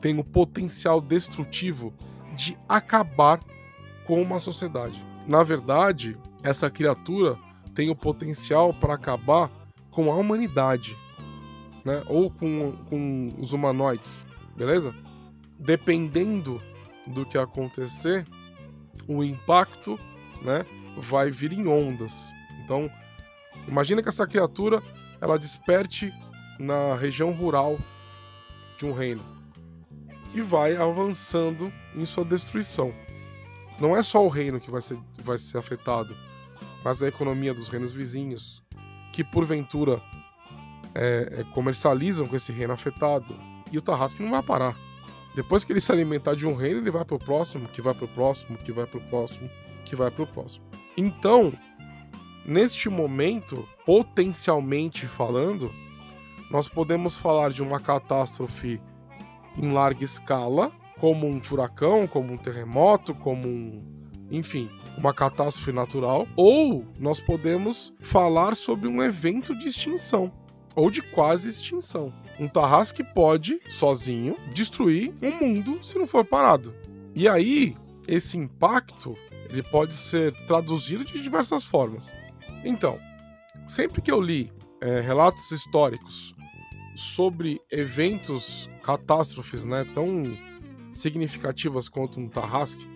tem 0.00 0.18
o 0.18 0.24
potencial 0.24 1.00
destrutivo 1.00 1.92
de 2.34 2.56
acabar 2.68 3.40
com 4.06 4.20
uma 4.22 4.40
sociedade. 4.40 5.04
Na 5.26 5.42
verdade, 5.42 6.16
essa 6.42 6.70
criatura 6.70 7.38
tem 7.74 7.90
o 7.90 7.96
potencial 7.96 8.72
para 8.72 8.94
acabar 8.94 9.50
com 9.90 10.10
a 10.10 10.16
humanidade 10.16 10.96
né? 11.88 12.02
Ou 12.06 12.30
com, 12.30 12.72
com 12.88 13.34
os 13.38 13.52
humanoides, 13.54 14.24
beleza? 14.54 14.94
Dependendo 15.58 16.60
do 17.08 17.26
que 17.26 17.38
acontecer, 17.38 18.24
o 19.06 19.22
impacto, 19.24 19.98
né, 20.42 20.64
vai 20.96 21.30
vir 21.30 21.52
em 21.52 21.66
ondas. 21.66 22.32
Então, 22.62 22.90
imagina 23.66 24.02
que 24.02 24.08
essa 24.08 24.26
criatura 24.26 24.82
ela 25.20 25.38
desperte 25.38 26.12
na 26.58 26.94
região 26.94 27.32
rural 27.32 27.78
de 28.76 28.86
um 28.86 28.92
reino 28.92 29.22
e 30.34 30.40
vai 30.40 30.76
avançando 30.76 31.72
em 31.94 32.04
sua 32.04 32.24
destruição. 32.24 32.92
Não 33.80 33.96
é 33.96 34.02
só 34.02 34.24
o 34.24 34.28
reino 34.28 34.60
que 34.60 34.70
vai 34.70 34.82
ser, 34.82 34.98
vai 35.22 35.38
ser 35.38 35.58
afetado, 35.58 36.16
mas 36.84 37.02
a 37.02 37.08
economia 37.08 37.54
dos 37.54 37.68
reinos 37.68 37.92
vizinhos, 37.92 38.62
que 39.12 39.24
porventura 39.24 40.02
é, 40.94 41.40
é, 41.40 41.44
comercializam 41.54 42.26
com 42.26 42.36
esse 42.36 42.52
reino 42.52 42.72
afetado. 42.72 43.36
E 43.70 43.78
o 43.78 43.82
Tarrasque 43.82 44.22
não 44.22 44.30
vai 44.30 44.42
parar. 44.42 44.76
Depois 45.38 45.62
que 45.62 45.72
ele 45.72 45.80
se 45.80 45.92
alimentar 45.92 46.34
de 46.34 46.44
um 46.48 46.56
reino, 46.56 46.80
ele 46.80 46.90
vai 46.90 47.04
pro 47.04 47.16
próximo, 47.16 47.68
que 47.68 47.80
vai 47.80 47.94
pro 47.94 48.08
próximo, 48.08 48.58
que 48.58 48.72
vai 48.72 48.88
pro 48.88 49.00
próximo, 49.02 49.48
que 49.84 49.94
vai 49.94 50.10
pro 50.10 50.26
próximo. 50.26 50.64
Então, 50.96 51.52
neste 52.44 52.88
momento, 52.88 53.64
potencialmente 53.86 55.06
falando, 55.06 55.70
nós 56.50 56.68
podemos 56.68 57.16
falar 57.16 57.52
de 57.52 57.62
uma 57.62 57.78
catástrofe 57.78 58.80
em 59.56 59.70
larga 59.70 60.02
escala, 60.02 60.72
como 60.98 61.28
um 61.28 61.40
furacão, 61.40 62.08
como 62.08 62.32
um 62.32 62.36
terremoto, 62.36 63.14
como 63.14 63.46
um. 63.46 63.80
Enfim, 64.32 64.68
uma 64.96 65.14
catástrofe 65.14 65.70
natural, 65.70 66.26
ou 66.34 66.84
nós 66.98 67.20
podemos 67.20 67.94
falar 68.00 68.56
sobre 68.56 68.88
um 68.88 69.00
evento 69.00 69.56
de 69.56 69.68
extinção 69.68 70.32
ou 70.74 70.90
de 70.90 71.00
quase 71.00 71.48
extinção. 71.48 72.12
Um 72.38 72.46
Tarrasque 72.46 73.02
pode, 73.02 73.60
sozinho, 73.68 74.36
destruir 74.54 75.12
um 75.22 75.44
mundo 75.44 75.82
se 75.82 75.98
não 75.98 76.06
for 76.06 76.24
parado. 76.24 76.74
E 77.14 77.28
aí, 77.28 77.76
esse 78.06 78.38
impacto 78.38 79.16
ele 79.50 79.62
pode 79.62 79.94
ser 79.94 80.32
traduzido 80.46 81.04
de 81.04 81.20
diversas 81.20 81.64
formas. 81.64 82.12
Então, 82.64 82.98
sempre 83.66 84.00
que 84.00 84.10
eu 84.10 84.20
li 84.20 84.52
é, 84.80 85.00
relatos 85.00 85.50
históricos 85.50 86.34
sobre 86.94 87.60
eventos, 87.70 88.68
catástrofes, 88.82 89.64
né, 89.64 89.86
tão 89.94 90.36
significativas 90.92 91.88
quanto 91.88 92.20
um 92.20 92.28
Tarrasque, 92.28 92.86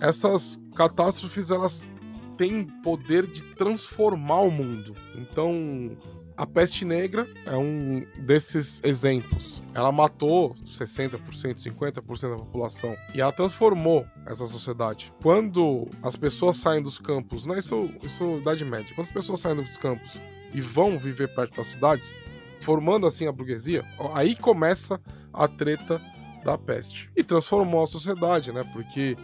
essas 0.00 0.60
catástrofes 0.74 1.50
elas 1.50 1.88
têm 2.36 2.64
poder 2.82 3.26
de 3.26 3.42
transformar 3.54 4.40
o 4.40 4.50
mundo. 4.50 4.94
Então, 5.16 5.96
a 6.38 6.46
peste 6.46 6.84
negra 6.84 7.28
é 7.44 7.56
um 7.56 8.06
desses 8.16 8.80
exemplos. 8.84 9.60
Ela 9.74 9.90
matou 9.90 10.54
60%, 10.64 11.18
50% 11.20 12.30
da 12.30 12.36
população 12.36 12.96
e 13.12 13.20
ela 13.20 13.32
transformou 13.32 14.06
essa 14.24 14.46
sociedade. 14.46 15.12
Quando 15.20 15.88
as 16.00 16.14
pessoas 16.14 16.56
saem 16.58 16.80
dos 16.80 16.96
campos, 16.96 17.44
não, 17.44 17.56
isso, 17.56 17.90
isso 18.04 18.22
é 18.22 18.36
Idade 18.36 18.64
Média, 18.64 18.94
quando 18.94 19.06
as 19.06 19.12
pessoas 19.12 19.40
saem 19.40 19.56
dos 19.56 19.76
campos 19.76 20.20
e 20.54 20.60
vão 20.60 20.96
viver 20.96 21.34
perto 21.34 21.56
das 21.56 21.66
cidades, 21.66 22.14
formando 22.60 23.04
assim 23.04 23.26
a 23.26 23.32
burguesia, 23.32 23.84
aí 24.14 24.36
começa 24.36 25.00
a 25.32 25.48
treta 25.48 26.00
da 26.44 26.56
peste. 26.56 27.10
E 27.16 27.24
transformou 27.24 27.82
a 27.82 27.86
sociedade, 27.86 28.52
né? 28.52 28.62
Porque 28.72 29.16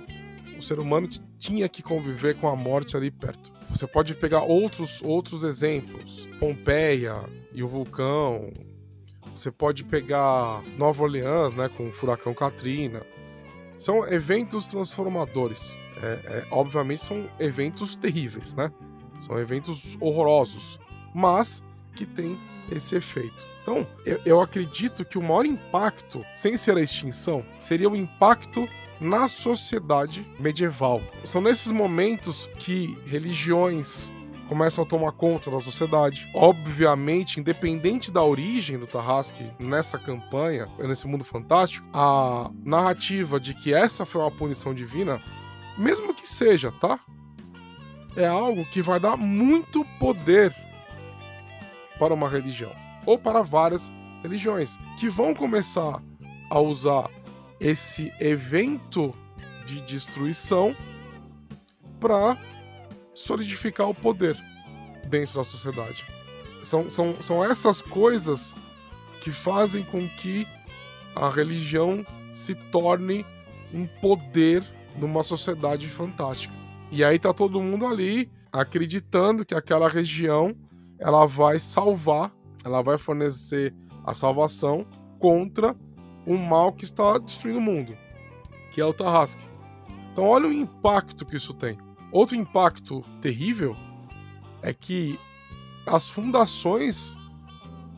ser 0.65 0.79
humano 0.79 1.09
tinha 1.39 1.69
que 1.69 1.83
conviver 1.83 2.37
com 2.37 2.49
a 2.49 2.57
morte 2.57 2.97
ali 2.97 3.11
perto. 3.11 3.53
Você 3.71 3.87
pode 3.87 4.15
pegar 4.15 4.43
outros, 4.43 5.03
outros 5.03 5.43
exemplos, 5.43 6.29
Pompeia 6.39 7.17
e 7.53 7.63
o 7.63 7.69
vulcão. 7.69 8.53
Você 9.35 9.51
pode 9.51 9.85
pegar 9.85 10.63
Nova 10.79 11.03
Orleans, 11.03 11.55
né, 11.55 11.69
com 11.69 11.89
o 11.89 11.93
furacão 11.93 12.33
Katrina. 12.35 13.03
São 13.77 14.07
eventos 14.07 14.69
transformadores. 14.69 15.77
É, 16.03 16.07
é, 16.07 16.47
obviamente 16.51 17.03
são 17.03 17.29
eventos 17.39 17.95
terríveis, 17.97 18.55
né? 18.55 18.71
São 19.21 19.39
eventos 19.39 19.97
horrorosos, 20.01 20.79
mas 21.15 21.63
que 21.95 22.05
têm 22.05 22.39
esse 22.71 22.97
efeito. 22.97 23.54
Então, 23.65 23.87
eu, 24.05 24.21
eu 24.27 24.41
acredito 24.43 25.07
que 25.07 25.17
o 25.17 25.23
maior 25.23 25.47
impacto, 25.47 26.23
sem 26.35 26.55
ser 26.55 26.77
a 26.77 26.83
extinção, 26.83 27.43
seria 27.57 27.89
o 27.89 27.97
impacto 27.97 28.69
na 29.01 29.27
sociedade 29.27 30.31
medieval. 30.39 31.01
São 31.25 31.41
nesses 31.41 31.73
momentos 31.73 32.47
que 32.59 32.99
religiões 33.07 34.13
começam 34.51 34.85
a 34.85 34.87
tomar 34.87 35.13
conta 35.13 35.51
da 35.51 35.59
sociedade. 35.61 36.31
Obviamente, 36.35 37.41
independente 37.41 38.13
da 38.13 38.23
origem 38.23 38.79
do 38.79 38.87
Tarrasque 38.87 39.51
nessa 39.59 39.99
campanha, 39.99 40.69
nesse 40.79 41.09
mundo 41.09 41.25
fantástico, 41.25 41.89
a 41.91 42.51
narrativa 42.63 43.41
de 43.41 43.55
que 43.55 43.73
essa 43.73 44.05
foi 44.05 44.21
uma 44.21 44.31
punição 44.31 44.75
divina, 44.75 45.23
mesmo 45.79 46.13
que 46.13 46.29
seja, 46.29 46.71
tá? 46.71 47.01
É 48.15 48.27
algo 48.27 48.67
que 48.67 48.83
vai 48.83 49.01
dar 49.01 49.17
muito 49.17 49.87
poder 49.99 50.55
para 51.99 52.13
uma 52.13 52.29
religião 52.29 52.84
ou 53.07 53.19
para 53.19 53.43
várias 53.43 53.93
religiões 54.23 54.79
que 54.99 55.09
vão 55.09 55.35
começar 55.35 56.03
a 56.51 56.61
usar 56.61 57.11
esse 57.61 58.13
evento 58.21 59.15
de 59.67 59.81
destruição 59.81 60.75
para 62.01 62.37
solidificar 63.15 63.89
o 63.89 63.95
poder 63.95 64.37
dentro 65.09 65.37
da 65.37 65.45
sociedade. 65.45 66.05
São, 66.63 66.89
são, 66.89 67.15
são 67.21 67.45
essas 67.45 67.81
coisas 67.81 68.55
que 69.21 69.31
fazem 69.31 69.83
com 69.85 70.09
que 70.09 70.47
a 71.15 71.29
religião 71.29 72.05
se 72.33 72.55
torne 72.55 73.25
um 73.73 73.87
poder 73.87 74.65
numa 74.97 75.23
sociedade 75.23 75.89
fantástica. 75.89 76.55
E 76.91 77.03
aí 77.03 77.19
tá 77.19 77.33
todo 77.33 77.61
mundo 77.61 77.87
ali 77.87 78.31
acreditando 78.53 79.45
que 79.45 79.55
aquela 79.55 79.89
região 79.89 80.55
ela 80.99 81.27
vai 81.27 81.59
salvar, 81.59 82.33
ela 82.65 82.83
vai 82.83 82.99
fornecer 82.99 83.75
a 84.05 84.15
salvação 84.15 84.87
contra 85.19 85.77
um 86.27 86.37
mal 86.37 86.73
que 86.73 86.85
está 86.85 87.19
destruindo 87.19 87.59
o 87.59 87.63
mundo, 87.63 87.97
que 88.73 88.81
é 88.81 88.85
o 88.85 88.93
Tarrasque. 88.93 89.45
Então, 90.13 90.25
olha 90.25 90.49
o 90.49 90.53
impacto 90.53 91.27
que 91.27 91.37
isso 91.37 91.53
tem. 91.53 91.79
Outro 92.11 92.37
impacto 92.37 93.03
terrível 93.21 93.77
é 94.63 94.73
que 94.73 95.19
as 95.87 96.09
fundações 96.09 97.15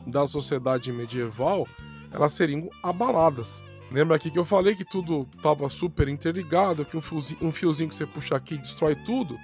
da 0.05 0.25
sociedade 0.25 0.91
medieval 0.91 1.67
elas 2.11 2.33
seriam 2.33 2.69
abaladas. 2.81 3.61
Lembra 3.91 4.15
aqui 4.15 4.29
que 4.29 4.39
eu 4.39 4.45
falei 4.45 4.75
que 4.75 4.83
tudo 4.83 5.27
estava 5.35 5.69
super 5.69 6.07
interligado, 6.07 6.85
que 6.85 6.97
um 6.97 7.01
fiozinho, 7.01 7.39
um 7.41 7.51
fiozinho 7.51 7.89
que 7.89 7.95
você 7.95 8.05
puxa 8.05 8.35
aqui 8.35 8.57
destrói 8.57 8.95
tudo? 8.95 9.37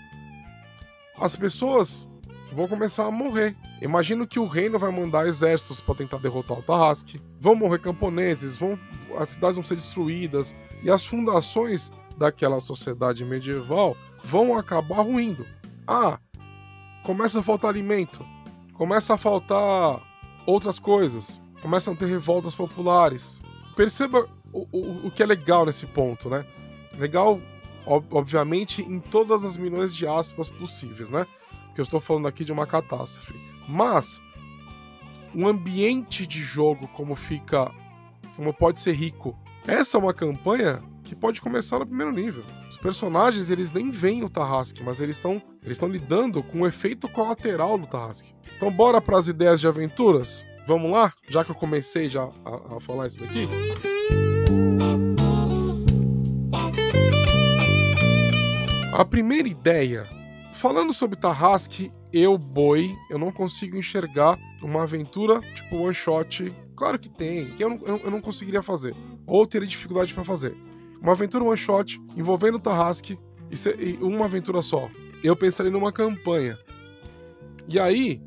As 1.18 1.36
pessoas 1.36 2.10
vão 2.54 2.68
começar 2.68 3.06
a 3.06 3.12
morrer. 3.12 3.56
Imagino 3.82 4.28
que 4.28 4.40
o 4.40 4.48
reino 4.48 4.80
vai 4.80 4.92
mandar 4.92 5.28
exércitos 5.28 5.82
para 5.82 5.96
tentar 5.96 6.18
derrotar 6.18 6.60
o 6.60 6.64
Tarrasque. 6.64 7.20
Vão 7.40 7.56
morrer 7.56 7.80
camponeses, 7.80 8.56
vão, 8.56 8.80
as 9.18 9.30
cidades 9.30 9.58
vão 9.58 9.64
ser 9.64 9.76
destruídas 9.76 10.56
e 10.84 10.90
as 10.90 11.06
fundações 11.06 11.92
daquela 12.18 12.60
sociedade 12.60 13.26
medieval 13.26 13.98
vão 14.24 14.58
acabar 14.58 15.02
ruindo. 15.02 15.46
Ah, 15.88 16.20
começa 17.04 17.40
a 17.40 17.44
faltar 17.44 17.70
alimento, 17.70 18.26
começa 18.74 19.14
a 19.14 19.18
faltar 19.18 20.02
outras 20.46 20.80
coisas, 20.80 21.42
começam 21.62 21.94
a 21.94 21.98
ter 21.98 22.06
revoltas 22.06 22.56
populares. 22.56 23.42
Perceba 23.76 24.30
o, 24.52 24.68
o, 24.72 25.08
o 25.08 25.12
que 25.12 25.24
é 25.24 25.26
legal 25.26 25.66
nesse 25.66 25.86
ponto, 25.86 26.30
né? 26.30 26.46
Legal, 26.98 27.42
obviamente, 27.86 28.82
em 28.82 29.00
todas 29.00 29.44
as 29.44 29.58
milhões 29.58 29.96
de 29.96 30.08
aspas 30.08 30.50
possíveis, 30.50 31.10
né? 31.10 31.26
Que 31.74 31.82
eu 31.82 31.84
estou 31.84 32.00
falando 32.00 32.28
aqui 32.28 32.46
de 32.46 32.52
uma 32.52 32.68
catástrofe. 32.68 33.34
Mas 33.68 34.22
um 35.34 35.48
ambiente 35.48 36.28
de 36.28 36.42
jogo 36.42 36.88
como 36.90 37.16
fica, 37.16 37.72
como 38.36 38.54
pode 38.54 38.80
ser 38.80 38.94
rico. 38.94 39.38
Essa 39.66 39.98
é 39.98 40.00
uma 40.00 40.14
campanha 40.14 40.84
que 41.04 41.16
pode 41.16 41.42
começar 41.42 41.80
no 41.80 41.86
primeiro 41.86 42.12
nível. 42.12 42.44
Os 42.70 42.78
personagens, 42.78 43.50
eles 43.50 43.72
nem 43.72 43.90
veem 43.90 44.24
o 44.24 44.30
Tarrasque, 44.30 44.84
mas 44.84 45.02
eles 45.02 45.18
estão 45.18 45.42
eles 45.62 45.78
estão 45.78 45.90
lidando 45.90 46.44
com 46.44 46.62
o 46.62 46.68
efeito 46.68 47.10
colateral 47.10 47.78
do 47.78 47.88
Tarrasque. 47.88 48.34
Então 48.56 48.72
bora 48.72 49.02
para 49.02 49.18
as 49.18 49.28
ideias 49.28 49.60
de 49.60 49.68
aventuras? 49.68 50.46
Vamos 50.66 50.92
lá? 50.92 51.12
Já 51.28 51.44
que 51.44 51.52
eu 51.52 51.56
comecei 51.56 52.10
já 52.10 52.24
a, 52.46 52.76
a 52.76 52.80
falar 52.80 53.08
isso 53.08 53.20
daqui. 53.20 53.48
A 58.94 59.04
primeira 59.04 59.48
ideia 59.48 60.08
Falando 60.54 60.94
sobre 60.94 61.18
Tarrasque, 61.18 61.92
eu, 62.12 62.38
boi, 62.38 62.96
eu 63.10 63.18
não 63.18 63.32
consigo 63.32 63.76
enxergar 63.76 64.38
uma 64.62 64.84
aventura 64.84 65.42
tipo 65.42 65.78
one 65.78 65.94
shot. 65.94 66.54
Claro 66.76 67.00
que 67.00 67.10
tem, 67.10 67.48
que 67.56 67.64
eu 67.64 67.70
não, 67.70 67.98
eu 67.98 68.12
não 68.12 68.22
conseguiria 68.22 68.62
fazer. 68.62 68.96
Ou 69.26 69.46
teria 69.48 69.68
dificuldade 69.68 70.14
para 70.14 70.24
fazer. 70.24 70.56
Uma 71.02 71.14
aventura 71.14 71.44
one 71.44 71.58
shot 71.58 72.00
envolvendo 72.16 72.60
Tarrasque 72.60 73.18
e, 73.52 73.98
uma 74.02 74.26
aventura 74.26 74.62
só. 74.62 74.90
Eu 75.24 75.36
pensaria 75.36 75.72
numa 75.72 75.92
campanha. 75.92 76.58
E 77.68 77.80
aí 77.80 78.22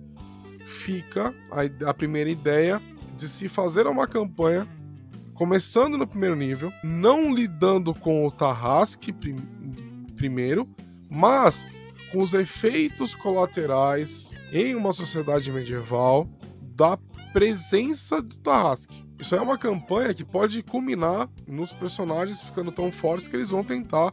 fica 0.66 1.34
a, 1.50 1.90
a 1.90 1.94
primeira 1.94 2.28
ideia 2.28 2.82
de 3.16 3.28
se 3.28 3.48
fazer 3.48 3.86
uma 3.86 4.06
campanha 4.06 4.68
começando 5.32 5.96
no 5.96 6.06
primeiro 6.06 6.34
nível, 6.34 6.72
não 6.82 7.32
lidando 7.32 7.94
com 7.94 8.26
o 8.26 8.30
Tarrasque 8.30 9.12
prim 9.12 9.36
primeiro, 10.16 10.66
mas 11.10 11.66
com 12.12 12.22
os 12.22 12.34
efeitos 12.34 13.14
colaterais 13.14 14.34
em 14.52 14.74
uma 14.74 14.92
sociedade 14.92 15.50
medieval 15.50 16.28
da 16.60 16.98
presença 17.32 18.22
do 18.22 18.36
Tarrasque. 18.38 19.04
Isso 19.18 19.34
é 19.34 19.40
uma 19.40 19.58
campanha 19.58 20.14
que 20.14 20.24
pode 20.24 20.62
culminar 20.62 21.28
nos 21.46 21.72
personagens 21.72 22.42
ficando 22.42 22.70
tão 22.70 22.92
fortes 22.92 23.26
que 23.26 23.36
eles 23.36 23.48
vão 23.48 23.64
tentar 23.64 24.12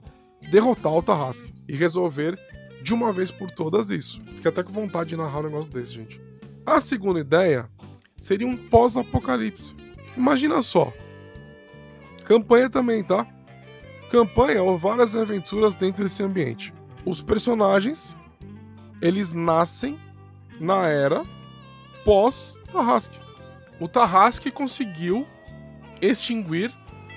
derrotar 0.49 0.93
o 0.93 1.03
Tarrasque 1.03 1.53
e 1.67 1.75
resolver 1.75 2.39
de 2.81 2.93
uma 2.93 3.11
vez 3.11 3.31
por 3.31 3.51
todas 3.51 3.91
isso. 3.91 4.21
Fiquei 4.35 4.49
até 4.49 4.63
com 4.63 4.71
vontade 4.71 5.11
de 5.11 5.17
narrar 5.17 5.39
um 5.39 5.43
negócio 5.43 5.71
desse, 5.71 5.93
gente. 5.93 6.21
A 6.65 6.79
segunda 6.79 7.19
ideia 7.19 7.69
seria 8.17 8.47
um 8.47 8.55
pós-apocalipse. 8.55 9.75
Imagina 10.17 10.61
só. 10.61 10.93
Campanha 12.23 12.69
também, 12.69 13.03
tá? 13.03 13.27
Campanha 14.09 14.63
ou 14.63 14.77
várias 14.77 15.15
aventuras 15.15 15.75
dentro 15.75 16.03
desse 16.03 16.23
ambiente 16.23 16.73
os 17.05 17.21
personagens 17.21 18.17
eles 19.01 19.33
nascem 19.33 19.99
na 20.59 20.87
era 20.87 21.25
pós 22.05 22.61
Tarrasque. 22.71 23.19
O 23.79 23.87
Tarrasque 23.87 24.49
conseguiu 24.49 25.27
extinguir 26.01 26.73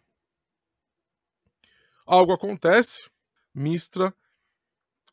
Algo 2.06 2.32
acontece, 2.32 3.10
Mistra 3.54 4.14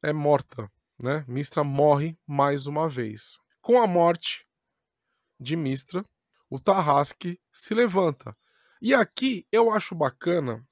é 0.02 0.14
morta, 0.14 0.72
né? 1.02 1.26
Mistra 1.28 1.64
morre 1.64 2.18
mais 2.26 2.68
uma 2.68 2.88
vez. 2.88 3.38
Com 3.62 3.82
a 3.82 3.88
morte 3.88 4.48
de 5.40 5.56
Mistra, 5.56 6.06
o 6.50 6.60
Tarrasque 6.60 7.40
se 7.52 7.74
levanta. 7.74 8.36
E 8.82 8.94
aqui 8.94 9.46
eu 9.52 9.72
acho 9.72 9.96
bacana 9.96 10.66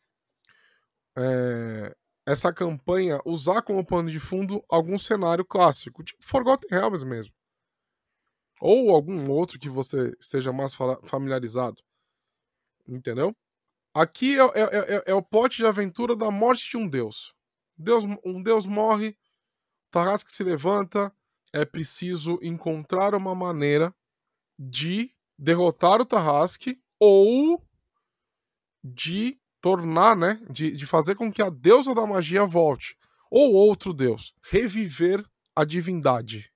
é, 1.16 1.96
essa 2.26 2.52
campanha 2.52 3.20
usar 3.24 3.62
como 3.62 3.86
pano 3.86 4.10
de 4.10 4.20
fundo 4.20 4.64
algum 4.68 4.98
cenário 4.98 5.46
clássico, 5.46 6.04
tipo 6.04 6.24
Forgotten 6.26 6.70
Realms 6.70 7.04
mesmo. 7.04 7.34
Ou 8.60 8.90
algum 8.90 9.30
outro 9.30 9.60
que 9.60 9.70
você 9.70 10.16
esteja 10.20 10.52
mais 10.52 10.74
familiarizado. 11.04 11.84
Entendeu? 12.88 13.36
Aqui 13.94 14.40
é, 14.40 14.44
é, 14.44 14.96
é, 14.96 15.04
é, 15.08 15.14
o 15.14 15.22
pote 15.22 15.58
de 15.58 15.66
aventura 15.66 16.16
da 16.16 16.32
morte 16.32 16.70
de 16.70 16.78
um 16.78 16.88
deus. 16.88 17.34
deus 17.78 18.04
um 18.26 18.42
deus 18.42 18.66
morre, 18.66 19.18
Tarrasque 19.92 20.32
se 20.32 20.44
levanta, 20.44 21.14
é 21.54 21.64
preciso 21.64 22.40
encontrar 22.42 23.16
uma 23.16 23.34
maneira 23.34 23.96
de 24.60 25.16
derrotar 25.38 26.02
o 26.02 26.06
Tarrasque 26.06 26.82
ou 27.00 27.66
de 28.84 29.40
tornar, 29.66 30.16
né, 30.16 30.40
de, 30.48 30.70
de 30.70 30.86
fazer 30.86 31.16
com 31.16 31.32
que 31.32 31.42
a 31.42 31.50
deusa 31.50 31.96
da 31.96 32.06
magia 32.06 32.46
volte, 32.46 32.96
ou 33.32 33.52
outro 33.54 33.96
deus, 33.96 34.32
reviver 34.44 35.26
a 35.56 35.66
divindade. 35.66 36.52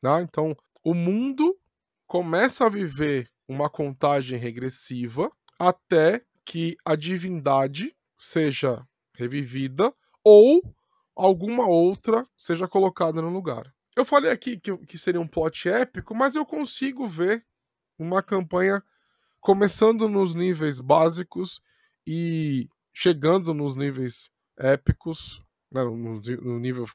Tá? 0.00 0.22
Então, 0.22 0.56
o 0.84 0.94
mundo 0.94 1.58
começa 2.06 2.64
a 2.64 2.68
viver 2.68 3.28
uma 3.48 3.68
contagem 3.68 4.38
regressiva 4.38 5.32
até 5.58 6.24
que 6.44 6.76
a 6.84 6.94
divindade 6.94 7.92
seja 8.16 8.86
revivida 9.16 9.92
ou 10.22 10.62
alguma 11.16 11.66
outra 11.66 12.24
seja 12.36 12.68
colocada 12.68 13.20
no 13.20 13.30
lugar. 13.30 13.74
Eu 13.96 14.04
falei 14.04 14.30
aqui 14.30 14.60
que, 14.60 14.76
que 14.86 14.96
seria 14.96 15.20
um 15.20 15.26
plot 15.26 15.68
épico, 15.68 16.14
mas 16.14 16.36
eu 16.36 16.46
consigo 16.46 17.04
ver 17.04 17.44
uma 17.98 18.22
campanha 18.22 18.80
começando 19.40 20.08
nos 20.08 20.36
níveis 20.36 20.78
básicos 20.78 21.60
e 22.06 22.68
chegando 22.92 23.54
nos 23.54 23.76
níveis 23.76 24.30
épicos, 24.56 25.42
né, 25.70 25.82
no, 25.82 26.20
no 26.20 26.58
nível 26.58 26.86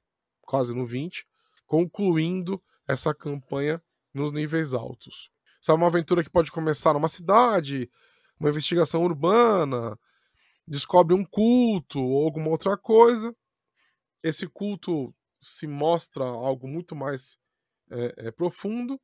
quase 0.41 0.73
no 0.73 0.85
20, 0.85 1.25
concluindo 1.65 2.61
essa 2.87 3.13
campanha 3.13 3.81
nos 4.13 4.31
níveis 4.31 4.73
altos. 4.73 5.29
Essa 5.61 5.73
é 5.73 5.75
uma 5.75 5.87
aventura 5.87 6.23
que 6.23 6.29
pode 6.29 6.51
começar 6.51 6.93
numa 6.93 7.07
cidade, 7.07 7.89
uma 8.39 8.49
investigação 8.49 9.03
urbana, 9.03 9.97
descobre 10.67 11.13
um 11.13 11.25
culto 11.25 11.99
ou 11.99 12.25
alguma 12.25 12.49
outra 12.49 12.77
coisa. 12.77 13.35
Esse 14.23 14.47
culto 14.47 15.13
se 15.41 15.67
mostra 15.67 16.23
algo 16.23 16.67
muito 16.67 16.95
mais 16.95 17.37
é, 17.89 18.27
é, 18.27 18.31
profundo. 18.31 18.99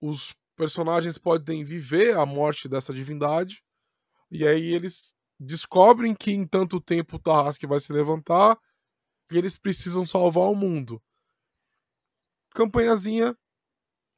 Os 0.00 0.34
personagens 0.56 1.18
podem 1.18 1.64
viver 1.64 2.16
a 2.16 2.26
morte 2.26 2.68
dessa 2.68 2.92
divindade. 2.92 3.61
E 4.34 4.48
aí 4.48 4.72
eles 4.72 5.14
descobrem 5.38 6.14
que 6.14 6.32
em 6.32 6.46
tanto 6.46 6.80
tempo 6.80 7.16
o 7.16 7.18
Tarrasque 7.18 7.66
vai 7.66 7.78
se 7.78 7.92
levantar 7.92 8.58
e 9.30 9.36
eles 9.36 9.58
precisam 9.58 10.06
salvar 10.06 10.44
o 10.44 10.54
mundo. 10.54 11.02
Campanhazinha 12.54 13.36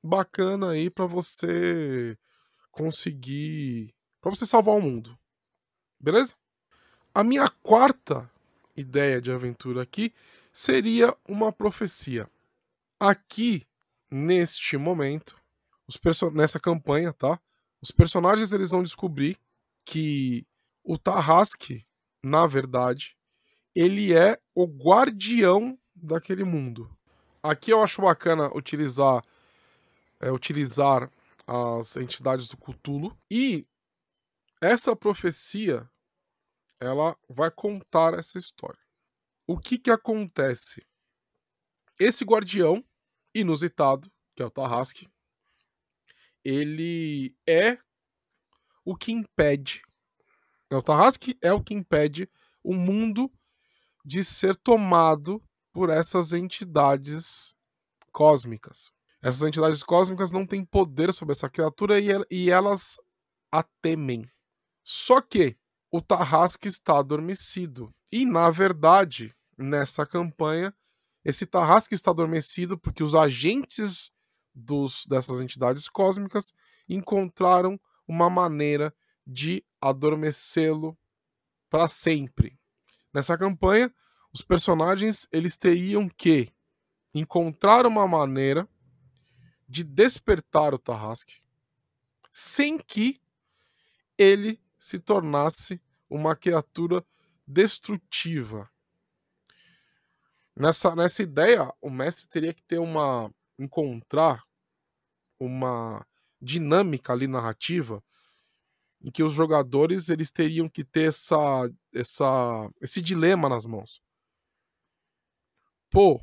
bacana 0.00 0.70
aí 0.70 0.88
para 0.88 1.04
você 1.04 2.16
conseguir, 2.70 3.92
para 4.20 4.30
você 4.30 4.46
salvar 4.46 4.76
o 4.76 4.80
mundo. 4.80 5.18
Beleza? 5.98 6.34
A 7.12 7.24
minha 7.24 7.48
quarta 7.48 8.30
ideia 8.76 9.20
de 9.20 9.32
aventura 9.32 9.82
aqui 9.82 10.14
seria 10.52 11.16
uma 11.26 11.52
profecia. 11.52 12.30
Aqui, 13.00 13.66
neste 14.08 14.76
momento, 14.76 15.36
os 15.88 15.98
nessa 16.32 16.60
campanha, 16.60 17.12
tá? 17.12 17.40
Os 17.82 17.90
personagens 17.90 18.52
eles 18.52 18.70
vão 18.70 18.82
descobrir 18.84 19.36
que 19.84 20.46
o 20.82 20.98
Tarrasque, 20.98 21.86
na 22.22 22.46
verdade, 22.46 23.16
ele 23.74 24.14
é 24.14 24.40
o 24.54 24.66
guardião 24.66 25.78
daquele 25.94 26.44
mundo. 26.44 26.90
Aqui 27.42 27.70
eu 27.70 27.82
acho 27.82 28.00
bacana 28.00 28.50
utilizar 28.56 29.22
é, 30.20 30.30
utilizar 30.30 31.10
as 31.46 31.96
entidades 31.96 32.48
do 32.48 32.56
Cthulhu 32.56 33.16
e 33.30 33.66
essa 34.60 34.96
profecia 34.96 35.88
ela 36.80 37.16
vai 37.28 37.50
contar 37.50 38.14
essa 38.14 38.38
história. 38.38 38.80
O 39.46 39.58
que 39.58 39.78
que 39.78 39.90
acontece? 39.90 40.86
Esse 41.98 42.24
guardião 42.24 42.82
inusitado, 43.34 44.10
que 44.34 44.42
é 44.42 44.46
o 44.46 44.50
Tarrasque, 44.50 45.08
ele 46.42 47.36
é 47.46 47.78
o 48.84 48.96
que 48.96 49.12
impede. 49.12 49.82
É 50.70 50.76
o 50.76 50.82
Tarrasque 50.82 51.38
é 51.40 51.52
o 51.52 51.62
que 51.62 51.74
impede 51.74 52.28
o 52.62 52.74
mundo 52.74 53.30
de 54.04 54.22
ser 54.24 54.56
tomado 54.56 55.42
por 55.72 55.90
essas 55.90 56.32
entidades 56.32 57.56
cósmicas. 58.12 58.92
Essas 59.22 59.42
entidades 59.42 59.82
cósmicas 59.82 60.30
não 60.30 60.46
têm 60.46 60.64
poder 60.64 61.12
sobre 61.12 61.32
essa 61.32 61.48
criatura 61.48 61.98
e, 61.98 62.50
elas 62.50 63.00
a 63.50 63.62
temem. 63.80 64.30
Só 64.82 65.20
que 65.20 65.56
o 65.90 66.02
Tarrasque 66.02 66.68
está 66.68 66.98
adormecido. 66.98 67.90
E, 68.12 68.26
na 68.26 68.50
verdade, 68.50 69.34
nessa 69.56 70.04
campanha, 70.04 70.74
esse 71.24 71.46
Tarrasque 71.46 71.94
está 71.94 72.10
adormecido 72.10 72.78
porque 72.78 73.02
os 73.02 73.14
agentes 73.14 74.12
dos, 74.54 75.06
dessas 75.06 75.40
entidades 75.40 75.88
cósmicas 75.88 76.52
encontraram 76.88 77.80
uma 78.06 78.28
maneira 78.28 78.94
de 79.26 79.64
adormecê-lo 79.80 80.96
para 81.68 81.88
sempre. 81.88 82.58
Nessa 83.12 83.36
campanha, 83.38 83.92
os 84.32 84.42
personagens 84.42 85.28
eles 85.32 85.56
teriam 85.56 86.08
que 86.08 86.52
encontrar 87.14 87.86
uma 87.86 88.06
maneira 88.06 88.68
de 89.68 89.84
despertar 89.84 90.74
o 90.74 90.78
Tarrasque 90.78 91.42
sem 92.32 92.76
que 92.76 93.20
ele 94.18 94.60
se 94.76 94.98
tornasse 94.98 95.80
uma 96.10 96.34
criatura 96.34 97.04
destrutiva. 97.46 98.68
Nessa, 100.56 100.94
nessa 100.94 101.22
ideia, 101.22 101.72
o 101.80 101.90
mestre 101.90 102.28
teria 102.28 102.52
que 102.52 102.62
ter 102.62 102.78
uma. 102.78 103.32
encontrar 103.58 104.44
uma 105.38 106.06
dinâmica 106.44 107.12
ali 107.12 107.26
narrativa 107.26 108.02
em 109.00 109.10
que 109.10 109.22
os 109.22 109.32
jogadores 109.32 110.08
eles 110.08 110.30
teriam 110.30 110.68
que 110.68 110.84
ter 110.84 111.08
essa, 111.08 111.36
essa, 111.92 112.70
esse 112.80 113.02
dilema 113.02 113.48
nas 113.48 113.66
mãos. 113.66 114.00
Pô, 115.90 116.20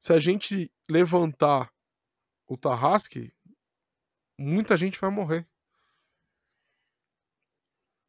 se 0.00 0.12
a 0.12 0.18
gente 0.18 0.70
levantar 0.88 1.72
o 2.46 2.56
Tarrasque, 2.56 3.32
muita 4.38 4.76
gente 4.76 5.00
vai 5.00 5.10
morrer. 5.10 5.48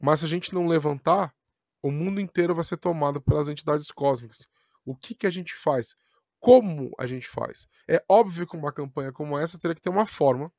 Mas 0.02 0.20
se 0.20 0.26
a 0.26 0.28
gente 0.28 0.54
não 0.54 0.68
levantar, 0.68 1.34
o 1.82 1.92
mundo 1.92 2.20
inteiro 2.20 2.56
vai 2.56 2.64
ser 2.64 2.78
tomado 2.78 3.22
pelas 3.22 3.48
entidades 3.48 3.92
cósmicas. 3.92 4.48
O 4.84 4.96
que, 4.96 5.14
que 5.14 5.28
a 5.28 5.32
gente 5.32 5.54
faz? 5.54 5.96
Como 6.40 6.92
a 7.00 7.08
gente 7.08 7.28
faz? 7.28 7.68
É 7.88 8.04
óbvio 8.10 8.48
que 8.48 8.58
uma 8.58 8.74
campanha 8.74 9.12
como 9.12 9.38
essa 9.38 9.60
teria 9.60 9.76
que 9.76 9.82
ter 9.82 9.90
uma 9.90 10.06
forma, 10.06 10.52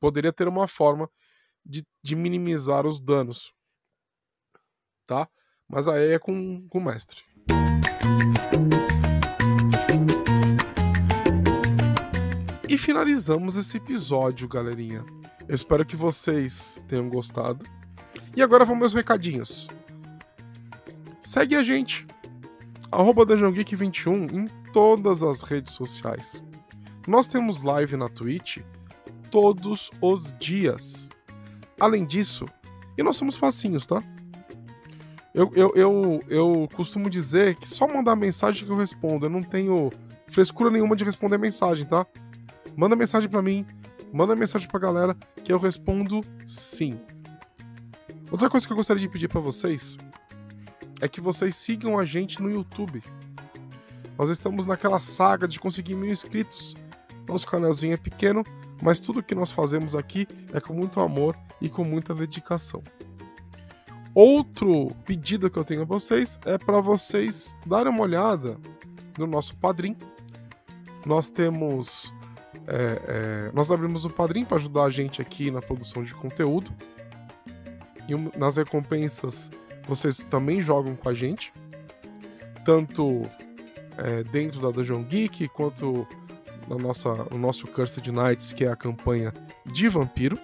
poderia 0.00 0.32
ter 0.32 0.48
uma 0.48 0.68
forma 0.68 1.10
de, 1.64 1.84
de 2.02 2.14
minimizar 2.14 2.86
os 2.86 3.00
danos. 3.00 3.52
Tá? 5.06 5.28
Mas 5.68 5.88
aí 5.88 6.12
é 6.12 6.18
com, 6.18 6.66
com 6.68 6.78
o 6.78 6.84
mestre. 6.84 7.22
E 12.68 12.78
finalizamos 12.78 13.56
esse 13.56 13.76
episódio, 13.76 14.48
galerinha. 14.48 15.04
Eu 15.48 15.54
espero 15.54 15.84
que 15.84 15.96
vocês 15.96 16.82
tenham 16.88 17.08
gostado. 17.08 17.64
E 18.36 18.42
agora 18.42 18.64
vamos 18.64 18.80
meus 18.80 18.94
recadinhos. 18.94 19.68
Segue 21.20 21.56
a 21.56 21.62
gente, 21.62 22.06
arroba 22.90 23.24
21 23.24 24.24
em 24.26 24.48
todas 24.72 25.22
as 25.22 25.42
redes 25.42 25.74
sociais. 25.74 26.42
Nós 27.06 27.26
temos 27.26 27.62
live 27.62 27.96
na 27.96 28.08
Twitch 28.08 28.58
todos 29.30 29.90
os 30.00 30.32
dias. 30.38 31.08
Além 31.78 32.04
disso, 32.04 32.46
e 32.96 33.02
nós 33.02 33.16
somos 33.16 33.36
facinhos, 33.36 33.86
tá? 33.86 34.02
Eu, 35.34 35.52
eu, 35.54 35.72
eu, 35.74 36.22
eu 36.28 36.68
costumo 36.74 37.10
dizer 37.10 37.56
que 37.56 37.68
só 37.68 37.86
mandar 37.86 38.16
mensagem 38.16 38.64
que 38.64 38.72
eu 38.72 38.76
respondo. 38.76 39.26
Eu 39.26 39.30
não 39.30 39.42
tenho 39.42 39.92
frescura 40.28 40.70
nenhuma 40.70 40.96
de 40.96 41.04
responder 41.04 41.36
mensagem, 41.36 41.84
tá? 41.84 42.06
Manda 42.74 42.96
mensagem 42.96 43.28
para 43.28 43.42
mim, 43.42 43.66
manda 44.12 44.34
mensagem 44.34 44.66
pra 44.66 44.80
galera 44.80 45.14
que 45.44 45.52
eu 45.52 45.58
respondo 45.58 46.24
sim. 46.46 46.98
Outra 48.30 48.48
coisa 48.48 48.66
que 48.66 48.72
eu 48.72 48.76
gostaria 48.76 49.00
de 49.00 49.08
pedir 49.08 49.28
para 49.28 49.40
vocês 49.40 49.98
é 51.00 51.08
que 51.08 51.20
vocês 51.20 51.54
sigam 51.54 51.98
a 51.98 52.04
gente 52.04 52.40
no 52.40 52.50
YouTube. 52.50 53.02
Nós 54.18 54.30
estamos 54.30 54.66
naquela 54.66 54.98
saga 54.98 55.46
de 55.46 55.60
conseguir 55.60 55.94
mil 55.94 56.10
inscritos. 56.10 56.74
Nosso 57.28 57.46
canalzinho 57.46 57.92
é 57.92 57.96
pequeno, 57.98 58.42
mas 58.82 59.00
tudo 59.00 59.22
que 59.22 59.34
nós 59.34 59.50
fazemos 59.50 59.94
aqui 59.94 60.26
é 60.52 60.60
com 60.60 60.72
muito 60.72 61.00
amor 61.00 61.36
e 61.60 61.68
com 61.68 61.84
muita 61.84 62.14
dedicação. 62.14 62.82
Outro 64.14 64.92
pedido 65.04 65.50
que 65.50 65.58
eu 65.58 65.64
tenho 65.64 65.82
a 65.82 65.84
vocês 65.84 66.38
é 66.46 66.56
para 66.56 66.80
vocês 66.80 67.54
darem 67.66 67.92
uma 67.92 68.02
olhada 68.02 68.56
no 69.18 69.26
nosso 69.26 69.54
padrim. 69.56 69.96
Nós 71.04 71.28
temos. 71.28 72.14
É, 72.66 73.48
é, 73.48 73.52
nós 73.52 73.70
abrimos 73.70 74.04
o 74.04 74.10
padrim 74.10 74.44
para 74.44 74.56
ajudar 74.56 74.84
a 74.84 74.90
gente 74.90 75.20
aqui 75.20 75.50
na 75.50 75.60
produção 75.60 76.02
de 76.02 76.14
conteúdo. 76.14 76.70
E 78.08 78.38
nas 78.38 78.56
recompensas 78.56 79.50
vocês 79.86 80.18
também 80.30 80.62
jogam 80.62 80.96
com 80.96 81.08
a 81.08 81.14
gente. 81.14 81.52
Tanto 82.64 83.22
é, 83.98 84.22
dentro 84.24 84.60
da 84.60 84.70
Dungeon 84.70 85.02
Geek 85.04 85.48
quanto 85.48 86.08
na 86.68 86.76
nossa, 86.76 87.14
no 87.30 87.38
nosso 87.38 87.66
Cursed 87.66 88.10
Nights, 88.10 88.52
que 88.52 88.64
é 88.64 88.68
a 88.68 88.76
campanha 88.76 89.32
de 89.64 89.88
vampiro, 89.88 90.38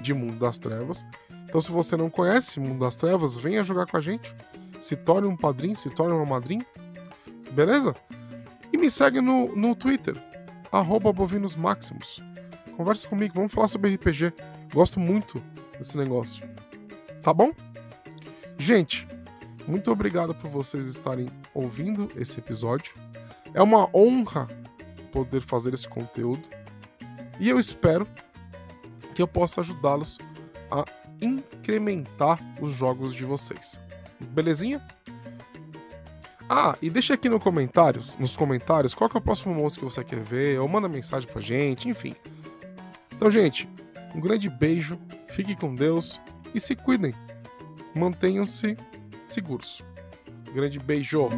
de 0.00 0.14
Mundo 0.14 0.38
das 0.38 0.58
Trevas. 0.58 1.04
Então, 1.48 1.60
se 1.60 1.70
você 1.70 1.96
não 1.96 2.10
conhece 2.10 2.60
Mundo 2.60 2.80
das 2.80 2.96
Trevas, 2.96 3.36
venha 3.36 3.62
jogar 3.62 3.86
com 3.86 3.96
a 3.96 4.00
gente. 4.00 4.34
Se 4.78 4.94
torne 4.94 5.26
um 5.26 5.36
padrinho, 5.36 5.74
se 5.74 5.90
torne 5.90 6.14
uma 6.14 6.26
madrinha. 6.26 6.64
Beleza? 7.52 7.94
E 8.72 8.76
me 8.76 8.90
segue 8.90 9.20
no, 9.20 9.54
no 9.56 9.74
Twitter, 9.74 10.14
arroba 10.70 11.12
bovinosmaximus. 11.12 12.22
Converse 12.76 13.08
comigo, 13.08 13.34
vamos 13.34 13.52
falar 13.52 13.68
sobre 13.68 13.94
RPG. 13.94 14.32
Gosto 14.72 15.00
muito 15.00 15.42
desse 15.78 15.96
negócio. 15.96 16.46
Tá 17.22 17.32
bom? 17.32 17.52
Gente, 18.56 19.08
muito 19.66 19.90
obrigado 19.90 20.34
por 20.34 20.48
vocês 20.48 20.86
estarem 20.86 21.28
ouvindo 21.54 22.10
esse 22.16 22.38
episódio. 22.38 22.94
É 23.54 23.62
uma 23.62 23.88
honra 23.94 24.48
poder 25.08 25.40
fazer 25.40 25.74
esse 25.74 25.88
conteúdo. 25.88 26.48
E 27.40 27.48
eu 27.48 27.58
espero 27.58 28.06
que 29.14 29.22
eu 29.22 29.28
possa 29.28 29.60
ajudá-los 29.60 30.18
a 30.70 30.84
incrementar 31.20 32.38
os 32.60 32.72
jogos 32.74 33.14
de 33.14 33.24
vocês. 33.24 33.80
Belezinha? 34.20 34.86
Ah, 36.48 36.76
e 36.80 36.88
deixa 36.88 37.14
aqui 37.14 37.28
no 37.28 37.38
comentários, 37.38 38.16
nos 38.16 38.36
comentários 38.36 38.94
qual 38.94 39.10
é 39.12 39.18
o 39.18 39.20
próximo 39.20 39.54
monstro 39.54 39.86
que 39.86 39.92
você 39.92 40.02
quer 40.02 40.20
ver, 40.20 40.58
ou 40.58 40.66
manda 40.66 40.88
mensagem 40.88 41.28
pra 41.30 41.42
gente, 41.42 41.88
enfim. 41.88 42.16
Então, 43.14 43.30
gente, 43.30 43.68
um 44.14 44.20
grande 44.20 44.48
beijo, 44.48 44.98
fique 45.28 45.54
com 45.54 45.74
Deus 45.74 46.20
e 46.54 46.60
se 46.60 46.74
cuidem. 46.74 47.14
Mantenham-se 47.94 48.76
seguros. 49.28 49.84
Grande 50.54 50.78
beijo. 50.78 51.28